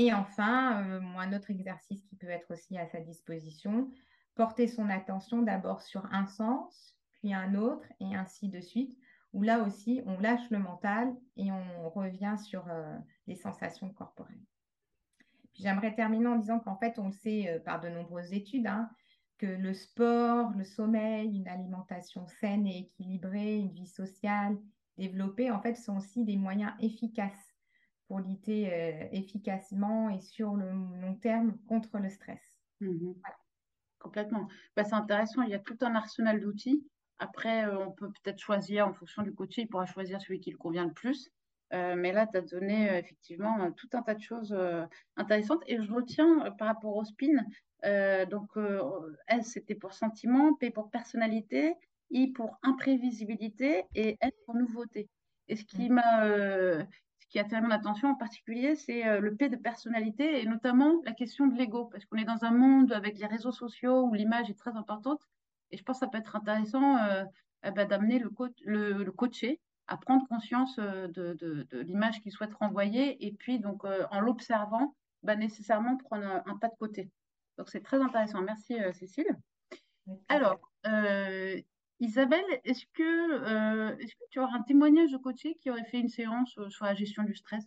Et 0.00 0.14
enfin, 0.14 0.98
un 1.18 1.32
autre 1.34 1.50
exercice 1.50 2.02
qui 2.04 2.16
peut 2.16 2.30
être 2.30 2.50
aussi 2.54 2.78
à 2.78 2.86
sa 2.86 3.00
disposition, 3.00 3.90
porter 4.34 4.66
son 4.66 4.88
attention 4.88 5.42
d'abord 5.42 5.82
sur 5.82 6.06
un 6.10 6.24
sens, 6.24 6.96
puis 7.12 7.34
un 7.34 7.54
autre, 7.54 7.84
et 8.00 8.16
ainsi 8.16 8.48
de 8.48 8.62
suite, 8.62 8.96
où 9.34 9.42
là 9.42 9.62
aussi, 9.62 10.00
on 10.06 10.18
lâche 10.18 10.48
le 10.48 10.58
mental 10.58 11.14
et 11.36 11.52
on 11.52 11.90
revient 11.90 12.36
sur 12.42 12.64
les 13.26 13.34
sensations 13.34 13.90
corporelles. 13.90 14.40
J'aimerais 15.52 15.94
terminer 15.94 16.28
en 16.28 16.36
disant 16.36 16.60
qu'en 16.60 16.78
fait, 16.78 16.98
on 16.98 17.08
le 17.08 17.12
sait 17.12 17.50
euh, 17.50 17.58
par 17.58 17.82
de 17.82 17.90
nombreuses 17.90 18.32
études, 18.32 18.68
hein, 18.68 18.88
que 19.36 19.44
le 19.44 19.74
sport, 19.74 20.50
le 20.56 20.64
sommeil, 20.64 21.36
une 21.36 21.48
alimentation 21.48 22.26
saine 22.26 22.66
et 22.66 22.78
équilibrée, 22.78 23.58
une 23.58 23.72
vie 23.72 23.86
sociale 23.86 24.56
développée, 24.96 25.50
en 25.50 25.60
fait, 25.60 25.74
sont 25.74 25.98
aussi 25.98 26.24
des 26.24 26.38
moyens 26.38 26.72
efficaces 26.80 27.49
pour 28.10 28.18
lutter 28.18 28.74
euh, 28.74 29.06
efficacement 29.12 30.10
et 30.10 30.18
sur 30.18 30.56
le 30.56 30.68
long 30.68 31.14
terme 31.22 31.56
contre 31.68 31.96
le 31.98 32.08
stress. 32.08 32.40
Mmh 32.80 33.12
Complètement. 34.00 34.48
Bah, 34.74 34.82
c'est 34.82 34.94
intéressant, 34.94 35.42
il 35.42 35.50
y 35.50 35.54
a 35.54 35.60
tout 35.60 35.76
un 35.82 35.94
arsenal 35.94 36.40
d'outils. 36.40 36.84
Après, 37.20 37.66
euh, 37.66 37.78
on 37.78 37.92
peut 37.92 38.08
peut-être 38.08 38.40
choisir 38.40 38.88
en 38.88 38.94
fonction 38.94 39.22
du 39.22 39.32
coach, 39.32 39.58
il 39.58 39.68
pourra 39.68 39.86
choisir 39.86 40.20
celui 40.20 40.40
qui 40.40 40.50
le 40.50 40.56
convient 40.56 40.86
le 40.86 40.92
plus. 40.92 41.30
Euh, 41.72 41.94
mais 41.94 42.10
là, 42.10 42.26
tu 42.26 42.36
as 42.36 42.40
donné 42.40 42.98
effectivement 42.98 43.70
tout 43.76 43.88
un 43.92 44.02
tas 44.02 44.14
de 44.14 44.22
choses 44.22 44.58
intéressantes. 45.14 45.62
Et 45.68 45.80
je 45.80 45.92
retiens 45.92 46.50
par 46.58 46.66
rapport 46.66 46.96
au 46.96 47.04
spin, 47.04 47.44
donc 48.28 48.50
S, 49.28 49.52
c'était 49.52 49.76
pour 49.76 49.92
sentiment, 49.92 50.54
P 50.54 50.72
pour 50.72 50.90
personnalité, 50.90 51.74
I 52.10 52.32
pour 52.32 52.58
imprévisibilité 52.64 53.84
et 53.94 54.18
N 54.20 54.32
pour 54.46 54.56
nouveauté. 54.56 55.08
Et 55.46 55.54
ce 55.54 55.64
qui 55.64 55.90
mmh. 55.90 55.94
m'a, 55.94 56.86
qui 57.30 57.38
a 57.38 57.42
attiré 57.42 57.62
mon 57.62 57.70
attention 57.70 58.08
en 58.08 58.14
particulier, 58.14 58.76
c'est 58.76 59.20
le 59.20 59.34
P 59.36 59.48
de 59.48 59.56
personnalité 59.56 60.42
et 60.42 60.46
notamment 60.46 61.00
la 61.04 61.12
question 61.12 61.46
de 61.46 61.56
l'ego, 61.56 61.86
parce 61.86 62.04
qu'on 62.04 62.18
est 62.18 62.24
dans 62.24 62.44
un 62.44 62.50
monde 62.50 62.92
avec 62.92 63.18
les 63.18 63.26
réseaux 63.26 63.52
sociaux 63.52 64.02
où 64.02 64.14
l'image 64.14 64.50
est 64.50 64.58
très 64.58 64.76
importante. 64.76 65.22
Et 65.70 65.76
je 65.76 65.82
pense 65.84 66.00
que 66.00 66.06
ça 66.06 66.10
peut 66.10 66.18
être 66.18 66.34
intéressant 66.34 66.98
eh 67.64 67.70
ben, 67.70 67.86
d'amener 67.86 68.18
le, 68.18 68.30
le, 68.64 69.04
le 69.04 69.12
coaché 69.12 69.60
à 69.90 69.96
prendre 69.96 70.26
conscience 70.28 70.78
euh, 70.78 71.08
de, 71.08 71.66
l'image 71.82 72.20
qu'il 72.20 72.32
souhaite 72.32 72.54
renvoyer 72.54 73.26
et 73.26 73.32
puis 73.32 73.58
donc 73.58 73.84
euh, 73.84 74.06
en 74.12 74.20
l'observant, 74.20 74.94
bah, 75.24 75.34
nécessairement 75.34 75.96
prendre 75.96 76.42
un, 76.46 76.56
pas 76.56 76.68
de 76.68 76.76
côté. 76.78 77.10
Donc 77.58 77.68
c'est 77.68 77.82
très 77.82 78.00
intéressant. 78.00 78.40
Merci 78.40 78.80
euh, 78.80 78.92
Cécile. 78.92 79.36
Alors, 80.28 80.60
Isabelle, 82.00 82.44
est-ce 82.64 82.84
que, 82.94 83.94
est-ce 84.02 84.14
que 84.14 84.24
tu 84.30 84.40
auras 84.40 84.56
un 84.56 84.62
témoignage 84.62 85.12
de 85.12 85.18
coaché 85.18 85.56
qui 85.60 85.70
aurait 85.70 85.84
fait 85.84 86.00
une 86.00 86.08
séance 86.08 86.58
sur 86.68 86.84
la 86.84 86.94
gestion 86.94 87.22
du 87.22 87.34
stress? 87.34 87.64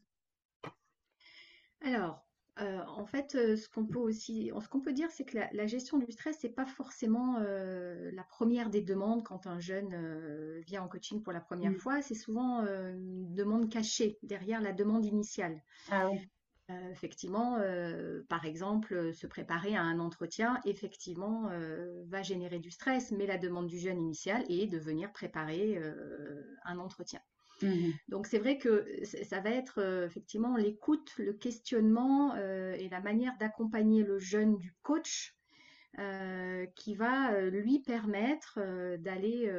Alors, 1.81 2.23
euh, 2.59 2.81
en 2.87 3.05
fait, 3.05 3.33
euh, 3.33 3.55
ce 3.55 3.67
qu'on 3.67 3.85
peut 3.85 3.99
aussi, 3.99 4.51
ce 4.61 4.69
qu'on 4.69 4.79
peut 4.79 4.93
dire, 4.93 5.09
c'est 5.09 5.25
que 5.25 5.39
la, 5.51 5.65
gestion 5.65 5.97
du 5.97 6.11
stress, 6.11 6.37
c'est 6.39 6.49
pas 6.49 6.65
forcément 6.65 7.37
euh, 7.39 8.11
la 8.13 8.23
première 8.23 8.69
des 8.69 8.81
demandes 8.81 9.23
quand 9.23 9.47
un 9.47 9.59
jeune 9.59 10.59
vient 10.61 10.83
en 10.83 10.87
coaching 10.87 11.23
pour 11.23 11.33
la 11.33 11.41
première 11.41 11.71
mmh. 11.71 11.79
fois. 11.79 12.01
C'est 12.01 12.15
souvent 12.15 12.61
une 12.61 13.33
demande 13.33 13.69
cachée 13.69 14.19
derrière 14.21 14.61
la 14.61 14.71
demande 14.71 15.05
initiale. 15.05 15.63
Ah 15.89 16.09
oui. 16.09 16.19
Effectivement, 16.91 17.57
par 18.29 18.45
exemple, 18.45 19.13
se 19.13 19.27
préparer 19.27 19.75
à 19.75 19.81
un 19.81 19.99
entretien, 19.99 20.59
effectivement, 20.65 21.49
va 22.07 22.21
générer 22.21 22.59
du 22.59 22.71
stress, 22.71 23.11
mais 23.11 23.25
la 23.25 23.37
demande 23.37 23.67
du 23.67 23.79
jeune 23.79 23.99
initial 23.99 24.43
est 24.49 24.67
de 24.67 24.77
venir 24.77 25.11
préparer 25.11 25.81
un 26.65 26.79
entretien. 26.79 27.19
Mmh 27.61 27.91
Donc 28.09 28.27
c'est 28.27 28.39
vrai 28.39 28.57
que 28.57 28.85
ça 29.03 29.39
va 29.39 29.51
être 29.51 29.79
euh, 29.79 30.05
effectivement 30.05 30.55
l'écoute, 30.57 31.13
le 31.17 31.33
questionnement 31.33 32.33
euh, 32.35 32.73
et 32.73 32.89
la 32.89 32.99
manière 32.99 33.37
d'accompagner 33.39 34.03
le 34.03 34.19
jeune 34.19 34.57
du 34.57 34.73
coach 34.81 35.35
euh, 35.99 36.65
qui 36.75 36.95
va 36.95 37.39
lui 37.41 37.79
permettre 37.79 38.59
d'aller 38.97 39.51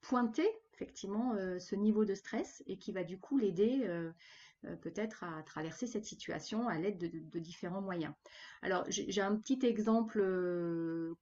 pointer 0.00 0.48
effectivement 0.74 1.34
ce 1.58 1.74
niveau 1.74 2.04
de 2.04 2.14
stress 2.14 2.62
et 2.66 2.76
qui 2.76 2.92
va 2.92 3.04
du 3.04 3.18
coup 3.18 3.38
l'aider 3.38 3.88
peut-être 4.82 5.24
à 5.24 5.42
traverser 5.42 5.86
cette 5.86 6.04
situation 6.04 6.68
à 6.68 6.78
l'aide 6.78 6.98
de, 6.98 7.38
différents 7.38 7.80
moyens. 7.80 8.12
Alors, 8.62 8.84
j'ai 8.88 9.20
un 9.20 9.36
petit 9.36 9.64
exemple 9.64 10.20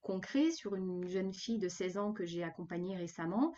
concret 0.02 0.50
sur 0.50 0.74
une 0.74 1.06
jeune 1.08 1.32
fille 1.32 1.58
de 1.58 1.68
16 1.68 1.98
ans 1.98 2.12
que 2.12 2.24
j'ai 2.24 2.42
accompagnée 2.42 2.96
récemment. 2.96 3.52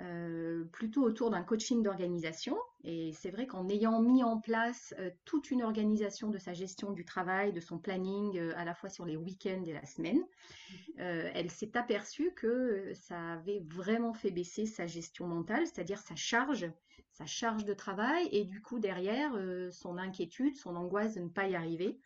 Euh, 0.00 0.62
plutôt 0.70 1.02
autour 1.02 1.30
d'un 1.30 1.42
coaching 1.42 1.82
d'organisation. 1.82 2.56
Et 2.84 3.12
c'est 3.14 3.30
vrai 3.30 3.48
qu'en 3.48 3.68
ayant 3.68 4.00
mis 4.00 4.22
en 4.22 4.38
place 4.38 4.94
euh, 5.00 5.10
toute 5.24 5.50
une 5.50 5.60
organisation 5.60 6.30
de 6.30 6.38
sa 6.38 6.52
gestion 6.52 6.92
du 6.92 7.04
travail, 7.04 7.52
de 7.52 7.58
son 7.58 7.78
planning, 7.78 8.38
euh, 8.38 8.52
à 8.56 8.64
la 8.64 8.74
fois 8.74 8.90
sur 8.90 9.04
les 9.04 9.16
week-ends 9.16 9.64
et 9.66 9.72
la 9.72 9.84
semaine, 9.86 10.22
elle 10.98 11.50
s'est 11.50 11.76
aperçue 11.76 12.32
que 12.34 12.92
ça 12.94 13.34
avait 13.34 13.60
vraiment 13.66 14.14
fait 14.14 14.30
baisser 14.30 14.66
sa 14.66 14.86
gestion 14.86 15.26
mentale, 15.26 15.66
c'est-à-dire 15.66 15.98
sa 16.00 16.16
charge, 16.16 16.68
sa 17.18 17.26
charge 17.26 17.64
de 17.64 17.74
travail, 17.74 18.28
et 18.30 18.44
du 18.44 18.62
coup 18.62 18.78
derrière, 18.78 19.32
son 19.72 19.98
inquiétude, 19.98 20.56
son 20.56 20.76
angoisse 20.76 21.14
de 21.14 21.20
ne 21.20 21.28
pas 21.28 21.48
y 21.48 21.56
arriver. 21.56 21.98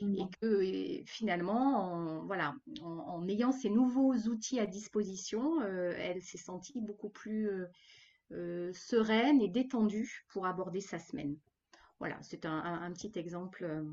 Mmh. 0.00 0.14
et 0.16 0.28
que 0.40 1.04
finalement, 1.06 1.76
en, 1.78 2.24
voilà, 2.24 2.56
en, 2.82 3.26
ayant 3.28 3.52
ces 3.52 3.70
nouveaux 3.70 4.14
outils 4.14 4.58
à 4.58 4.66
disposition, 4.66 5.60
euh, 5.60 5.94
elle 5.96 6.20
s'est 6.20 6.38
sentie 6.38 6.80
beaucoup 6.80 7.10
plus 7.10 7.48
euh, 7.48 7.66
euh, 8.32 8.72
sereine 8.72 9.40
et 9.40 9.48
détendue 9.48 10.24
pour 10.28 10.46
aborder 10.46 10.80
sa 10.80 10.98
semaine. 10.98 11.36
Voilà, 12.00 12.18
c'est 12.22 12.44
un, 12.44 12.90
petit 12.92 13.12
exemple 13.18 13.84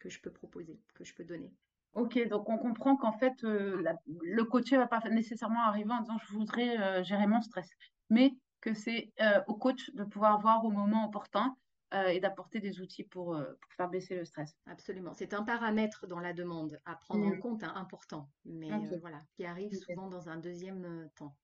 que 0.00 0.08
je 0.08 0.20
peux 0.20 0.32
proposer, 0.32 0.80
que 0.94 1.04
je 1.04 1.14
peux 1.14 1.24
donner. 1.24 1.52
Ok, 1.94 2.18
donc 2.28 2.48
on 2.48 2.58
comprend 2.58 2.96
qu'en 2.96 3.12
fait, 3.12 3.32
le 3.42 4.42
coaché 4.42 4.76
ne 4.76 4.80
va 4.80 4.88
pas 4.88 5.00
nécessairement 5.08 5.62
arriver 5.62 5.92
en 5.92 6.00
disant 6.00 6.18
je 6.18 6.32
voudrais 6.34 7.04
gérer 7.04 7.26
mon 7.26 7.40
stress, 7.40 7.70
mais 8.10 8.34
que 8.66 8.74
c'est 8.74 9.12
au 9.46 9.54
coach 9.54 9.90
de 9.94 10.02
pouvoir 10.02 10.40
voir 10.40 10.64
au 10.64 10.70
moment 10.70 11.06
opportun 11.06 11.56
euh, 11.94 12.08
et 12.08 12.18
d'apporter 12.18 12.58
des 12.58 12.80
outils 12.80 13.04
pour, 13.04 13.36
euh, 13.36 13.44
pour, 13.60 13.72
faire 13.74 13.88
baisser 13.88 14.16
le 14.16 14.24
stress. 14.24 14.56
Absolument. 14.66 15.12
C'est 15.14 15.34
un 15.34 15.44
paramètre 15.44 16.08
dans 16.08 16.18
la 16.18 16.32
demande 16.32 16.80
à 16.84 16.96
prendre 16.96 17.24
en 17.24 17.36
mmh. 17.36 17.38
compte, 17.38 17.62
hein, 17.62 17.72
important, 17.76 18.28
mais 18.44 18.72
euh, 18.72 18.98
voilà, 19.00 19.22
qui 19.36 19.44
arrive 19.44 19.72
souvent 19.72 20.08
dans 20.08 20.28
un 20.28 20.36
deuxième 20.36 21.08
temps. 21.14 21.36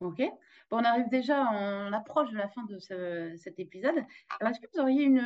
Ok. 0.00 0.18
Bon, 0.70 0.78
on 0.78 0.84
arrive 0.84 1.08
déjà, 1.08 1.40
on 1.52 1.92
approche 1.92 2.32
de 2.32 2.36
la 2.36 2.48
fin 2.48 2.64
de 2.64 2.80
cet 2.80 3.60
épisode. 3.60 3.94
Est-ce 4.40 4.58
que 4.58 4.66
vous 4.74 4.80
auriez 4.80 5.04
une, 5.04 5.20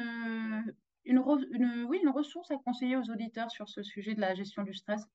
une, 1.06 1.24
une, 1.52 1.84
oui, 1.88 1.98
une 2.02 2.10
ressource 2.10 2.50
à 2.50 2.58
conseiller 2.58 2.98
aux 2.98 3.10
auditeurs 3.10 3.50
sur 3.50 3.66
ce 3.70 3.82
sujet 3.82 4.14
de 4.14 4.20
la 4.20 4.34
gestion 4.34 4.62
du 4.62 4.74
stress? 4.74 5.08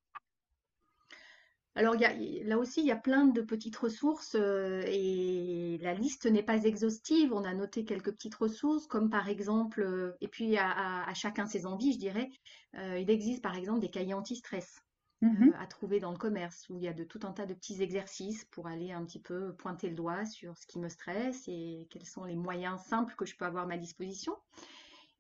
Alors 1.78 1.96
là 1.96 2.58
aussi, 2.58 2.80
il 2.80 2.88
y 2.88 2.92
a 2.92 2.96
plein 2.96 3.26
de 3.26 3.42
petites 3.42 3.76
ressources 3.76 4.36
euh, 4.36 4.82
et 4.88 5.78
la 5.82 5.94
liste 5.94 6.26
n'est 6.26 6.42
pas 6.42 6.64
exhaustive. 6.64 7.34
On 7.34 7.44
a 7.44 7.54
noté 7.54 7.84
quelques 7.84 8.14
petites 8.14 8.36
ressources, 8.36 8.88
comme 8.88 9.10
par 9.10 9.28
exemple, 9.28 9.82
euh, 9.82 10.14
et 10.22 10.30
puis 10.30 10.58
à, 10.58 11.14
chacun 11.14 11.46
ses 11.46 11.66
envies, 11.66 11.92
je 11.92 12.00
dirais, 12.00 12.30
euh, 12.76 12.98
il 12.98 13.10
existe 13.10 13.42
par 13.42 13.58
exemple 13.58 13.82
des 13.82 13.90
cahiers 13.90 14.14
anti-stress 14.14 14.82
mmh 15.22 15.52
à 15.60 15.66
trouver 15.68 16.00
dans 16.00 16.12
le 16.12 16.18
commerce, 16.18 16.70
où 16.70 16.78
il 16.78 16.84
y 16.84 16.88
a 16.88 16.94
de 16.94 17.04
tout 17.04 17.20
un 17.24 17.32
tas 17.32 17.46
de 17.46 17.54
petits 17.54 17.82
exercices 17.82 18.46
pour 18.46 18.68
aller 18.68 18.92
un 18.92 19.04
petit 19.06 19.22
peu 19.22 19.54
pointer 19.56 19.90
le 19.90 19.96
doigt 19.96 20.26
sur 20.26 20.58
ce 20.58 20.68
qui 20.68 20.78
me 20.78 20.90
stresse 20.90 21.44
et 21.48 21.88
quels 21.90 22.06
sont 22.06 22.26
les 22.26 22.36
moyens 22.36 22.82
simples 22.84 23.16
que 23.18 23.26
je 23.26 23.36
peux 23.36 23.46
avoir 23.46 23.64
à 23.64 23.68
ma 23.68 23.78
disposition. 23.78 24.36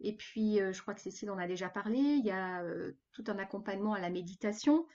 Et 0.01 0.13
puis, 0.15 0.57
je 0.57 0.81
crois 0.81 0.93
que 0.93 1.01
Cécile 1.01 1.31
en 1.31 1.37
a 1.37 1.47
déjà 1.47 1.69
parlé, 1.69 1.97
il 1.97 2.25
y 2.25 2.31
a 2.31 2.61
tout 3.13 3.23
un 3.27 3.39
accompagnement 3.39 3.93
à 3.93 3.99
la 3.99 4.09
méditation. 4.09 4.85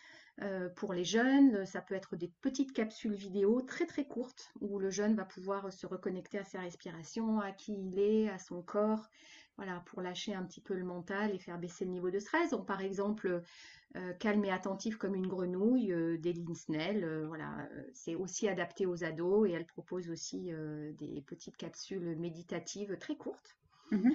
Euh, 0.42 0.70
pour 0.70 0.94
les 0.94 1.04
jeunes, 1.04 1.66
ça 1.66 1.82
peut 1.82 1.94
être 1.94 2.16
des 2.16 2.32
petites 2.40 2.72
capsules 2.72 3.12
vidéo 3.12 3.60
très 3.60 3.86
très 3.86 4.06
courtes 4.06 4.50
où 4.60 4.78
le 4.78 4.90
jeune 4.90 5.14
va 5.14 5.24
pouvoir 5.24 5.72
se 5.72 5.86
reconnecter 5.86 6.38
à 6.38 6.44
sa 6.44 6.60
respiration, 6.60 7.40
à 7.40 7.52
qui 7.52 7.74
il 7.74 7.98
est, 7.98 8.30
à 8.30 8.38
son 8.38 8.62
corps, 8.62 9.08
voilà, 9.56 9.82
pour 9.86 10.00
lâcher 10.00 10.34
un 10.34 10.44
petit 10.44 10.62
peu 10.62 10.74
le 10.74 10.84
mental 10.84 11.34
et 11.34 11.38
faire 11.38 11.58
baisser 11.58 11.84
le 11.84 11.90
niveau 11.90 12.10
de 12.10 12.18
stress. 12.18 12.50
Donc 12.50 12.66
par 12.66 12.80
exemple, 12.80 13.42
euh, 13.96 14.12
calme 14.14 14.44
et 14.46 14.50
attentif 14.50 14.96
comme 14.96 15.14
une 15.14 15.26
grenouille, 15.26 15.92
euh, 15.92 16.16
d'Eline 16.16 16.54
Snell, 16.54 17.28
c'est 17.92 18.14
aussi 18.14 18.48
adapté 18.48 18.86
aux 18.86 19.04
ados 19.04 19.48
et 19.48 19.52
elle 19.52 19.66
propose 19.66 20.08
aussi 20.08 20.52
des 20.98 21.22
petites 21.26 21.58
capsules 21.58 22.16
méditatives 22.16 22.96
très 22.98 23.16
courtes. 23.16 23.56
Mmh 23.90 24.10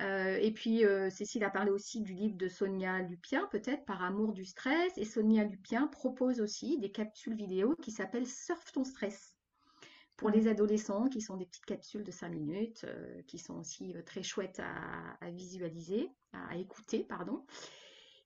euh, 0.00 0.36
et 0.40 0.52
puis, 0.52 0.84
euh, 0.84 1.08
Cécile 1.08 1.44
a 1.44 1.50
parlé 1.50 1.70
aussi 1.70 2.02
du 2.02 2.12
livre 2.12 2.36
de 2.36 2.48
Sonia 2.48 3.00
Lupien, 3.02 3.48
peut-être 3.50 3.84
par 3.84 4.02
amour 4.02 4.32
du 4.32 4.44
stress. 4.44 4.92
Et 4.96 5.04
Sonia 5.04 5.44
Lupien 5.44 5.86
propose 5.86 6.40
aussi 6.40 6.78
des 6.78 6.90
capsules 6.90 7.34
vidéo 7.34 7.74
qui 7.82 7.90
s'appellent 7.90 8.26
Surf 8.26 8.72
ton 8.72 8.84
stress. 8.84 9.36
Pour 10.16 10.30
les 10.30 10.48
adolescents, 10.48 11.08
qui 11.08 11.20
sont 11.20 11.36
des 11.36 11.44
petites 11.44 11.66
capsules 11.66 12.02
de 12.02 12.10
5 12.10 12.30
minutes, 12.30 12.86
qui 13.26 13.38
sont 13.38 13.58
aussi 13.58 13.94
très 14.06 14.22
chouettes 14.22 14.60
à, 14.60 15.30
visualiser, 15.30 16.08
à 16.32 16.56
écouter, 16.56 17.04
pardon. 17.04 17.44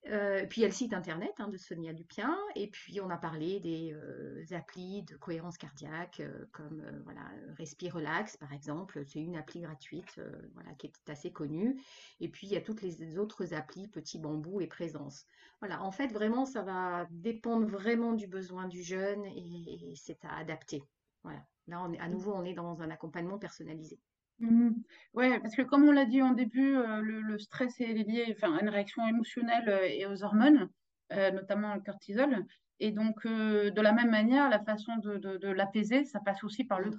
Euh, 0.07 0.47
puis 0.47 0.61
il 0.61 0.63
y 0.63 0.65
a 0.65 0.69
le 0.69 0.75
site 0.75 0.95
internet 0.95 1.33
hein, 1.39 1.49
de 1.49 1.59
Sonia 1.59 1.93
Dupien, 1.93 2.37
et 2.55 2.69
puis 2.69 3.01
on 3.01 3.11
a 3.11 3.19
parlé 3.19 3.61
des 3.61 3.93
euh, 3.93 4.43
applis 4.53 5.03
de 5.03 5.15
cohérence 5.17 5.59
cardiaque, 5.59 6.21
euh, 6.21 6.47
comme 6.53 6.83
voilà, 7.05 7.31
Respire 7.59 7.95
Relax 7.95 8.37
par 8.39 8.53
exemple, 8.53 9.05
c'est 9.07 9.21
une 9.21 9.37
appli 9.37 9.61
gratuite 9.61 10.19
voilà, 10.55 10.73
qui 10.75 10.87
est 10.87 11.11
assez 11.11 11.31
connue, 11.31 11.83
et 12.19 12.29
puis 12.29 12.47
il 12.47 12.53
y 12.53 12.57
a 12.57 12.63
toutes 12.63 12.81
les 12.81 13.19
autres 13.19 13.53
applis, 13.53 13.89
Petit 13.89 14.19
Bambou 14.19 14.63
et 14.63 14.67
Présence. 14.67 15.27
Voilà, 15.61 15.83
en 15.83 15.91
fait 15.91 16.09
vraiment 16.09 16.47
ça 16.47 16.63
va 16.63 17.07
dépendre 17.11 17.67
vraiment 17.67 18.15
du 18.15 18.27
besoin 18.27 18.69
du 18.69 18.83
jeune 18.83 19.27
et, 19.27 19.93
c'est 19.97 20.25
à 20.25 20.35
adapter. 20.39 20.83
Voilà, 21.25 21.45
là 21.67 21.83
on 21.83 21.93
est, 21.93 22.01
à 22.01 22.09
nouveau 22.09 22.33
on 22.33 22.45
est 22.45 22.55
dans 22.55 22.81
un 22.81 22.91
accompagnement 22.91 23.39
personnalisé. 23.39 24.01
Mmh. 24.41 24.71
Ouais, 25.13 25.39
parce 25.41 25.55
que 25.55 25.63
comme 25.63 25.85
on 25.85 25.93
l'a 25.93 26.07
dit 26.07 26.23
en 26.23 26.33
début, 26.33 26.75
euh, 26.77 27.01
le, 27.03 27.39
stress 27.39 27.79
est 27.81 27.93
lié 27.93 28.35
enfin, 28.37 28.57
à 28.57 28.63
une 28.63 28.71
réaction 28.71 29.07
émotionnelle 29.07 29.69
euh, 29.69 29.87
et 29.87 30.07
aux 30.07 30.25
hormones, 30.25 30.71
euh, 31.13 31.31
notamment 31.31 31.75
le 31.75 31.83
cortisol. 31.83 32.47
Et 32.79 32.91
donc, 32.91 33.27
de 33.27 33.81
la 33.81 33.93
même 33.93 34.11
manière, 34.11 34.49
la 34.49 34.59
façon 34.59 34.97
de, 34.97 35.49
l'apaiser, 35.49 36.05
ça 36.07 36.19
passe 36.19 36.43
aussi 36.43 36.65
par 36.65 36.81
le, 36.81 36.91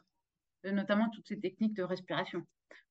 notamment 0.72 1.10
toutes 1.10 1.28
ces 1.28 1.40
techniques 1.40 1.74
de 1.74 1.82
respiration. 1.82 2.46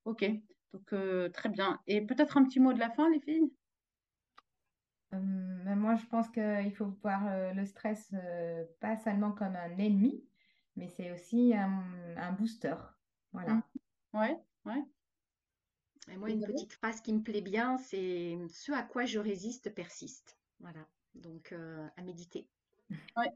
Ok, 0.04 0.28
donc 0.72 1.32
très 1.32 1.48
bien. 1.50 1.78
Et 1.86 2.00
peut-être 2.00 2.36
un 2.36 2.42
petit 2.42 2.58
mot 2.58 2.72
de 2.72 2.80
la 2.80 2.90
fin, 2.90 3.08
les 3.10 3.20
filles? 3.20 3.52
Ben, 5.12 5.76
Moi, 5.76 5.94
je 5.94 6.06
pense 6.06 6.28
qu'il 6.30 6.74
faut 6.74 6.92
voir 7.00 7.54
le 7.54 7.64
stress 7.64 8.12
pas 8.80 8.96
seulement 8.96 9.30
comme 9.30 9.54
un 9.54 9.78
ennemi, 9.78 10.24
mais 10.74 10.88
c'est 10.88 11.12
aussi 11.12 11.54
un, 11.54 12.32
booster. 12.32 12.74
Voilà. 13.32 13.54
Mmh. 13.54 13.62
Ouais, 14.12 14.36
ouais. 14.64 14.84
Et 16.10 16.16
moi, 16.16 16.30
une 16.30 16.44
petite 16.44 16.72
phrase 16.72 17.00
qui 17.00 17.12
me 17.12 17.22
plaît 17.22 17.40
bien, 17.40 17.76
c'est 17.78 18.36
ce 18.48 18.72
à 18.72 18.82
quoi 18.82 19.04
je 19.04 19.18
résiste 19.18 19.72
persiste. 19.74 20.36
Voilà. 20.58 20.86
Donc, 21.14 21.52
euh, 21.52 21.86
à 21.96 22.02
méditer. 22.02 22.48
Oui, 23.16 23.26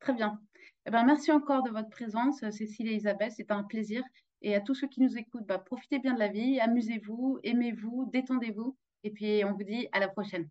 très 0.00 0.12
bien. 0.12 0.40
Eh 0.86 0.90
ben, 0.90 1.04
merci 1.04 1.30
encore 1.30 1.62
de 1.62 1.70
votre 1.70 1.90
présence, 1.90 2.40
Cécile 2.50 2.88
et 2.88 2.94
Isabelle. 2.94 3.32
C'était 3.32 3.52
un 3.52 3.64
plaisir. 3.64 4.02
Et 4.42 4.54
à 4.54 4.60
tous 4.60 4.74
ceux 4.74 4.88
qui 4.88 5.00
nous 5.00 5.16
écoutent, 5.16 5.46
bah, 5.46 5.58
profitez 5.58 5.98
bien 5.98 6.14
de 6.14 6.18
la 6.18 6.28
vie, 6.28 6.58
amusez-vous, 6.60 7.38
aimez-vous, 7.44 8.08
détendez-vous. 8.12 8.76
Et 9.04 9.10
puis, 9.10 9.44
on 9.44 9.52
vous 9.52 9.64
dit 9.64 9.88
à 9.92 10.00
la 10.00 10.08
prochaine. 10.08 10.48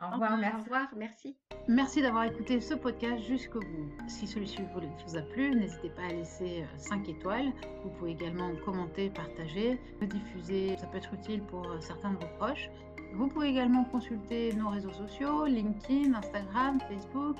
Au 0.00 0.12
revoir, 0.12 0.38
merci. 0.38 0.56
Au 0.56 0.62
revoir, 0.62 0.88
merci. 0.96 1.36
Merci 1.68 2.02
d'avoir 2.02 2.24
écouté 2.24 2.60
ce 2.60 2.74
podcast 2.74 3.22
jusqu'au 3.24 3.60
bout. 3.60 3.88
Si 4.08 4.26
celui-ci 4.26 4.58
vous 4.74 5.16
a 5.16 5.22
plu, 5.22 5.54
n'hésitez 5.54 5.90
pas 5.90 6.02
à 6.02 6.08
laisser 6.08 6.64
5 6.76 7.06
euh, 7.06 7.10
étoiles. 7.10 7.52
Vous 7.84 7.90
pouvez 7.90 8.10
également 8.12 8.50
commenter, 8.64 9.10
partager, 9.10 9.78
le 10.00 10.06
diffuser. 10.06 10.76
Ça 10.78 10.86
peut 10.86 10.96
être 10.98 11.12
utile 11.12 11.42
pour 11.42 11.66
euh, 11.66 11.80
certains 11.80 12.12
de 12.12 12.16
vos 12.16 12.28
proches. 12.38 12.70
Vous 13.14 13.28
pouvez 13.28 13.48
également 13.48 13.84
consulter 13.84 14.54
nos 14.54 14.70
réseaux 14.70 14.92
sociaux, 14.92 15.44
LinkedIn, 15.46 16.14
Instagram, 16.14 16.78
Facebook, 16.88 17.36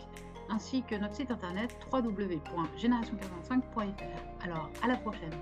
ainsi 0.49 0.83
que 0.83 0.97
notre 0.97 1.15
site 1.15 1.31
internet 1.31 1.77
www.génération45.fr. 1.93 4.45
Alors, 4.45 4.69
à 4.83 4.89
la 4.89 4.97
prochaine. 4.97 5.33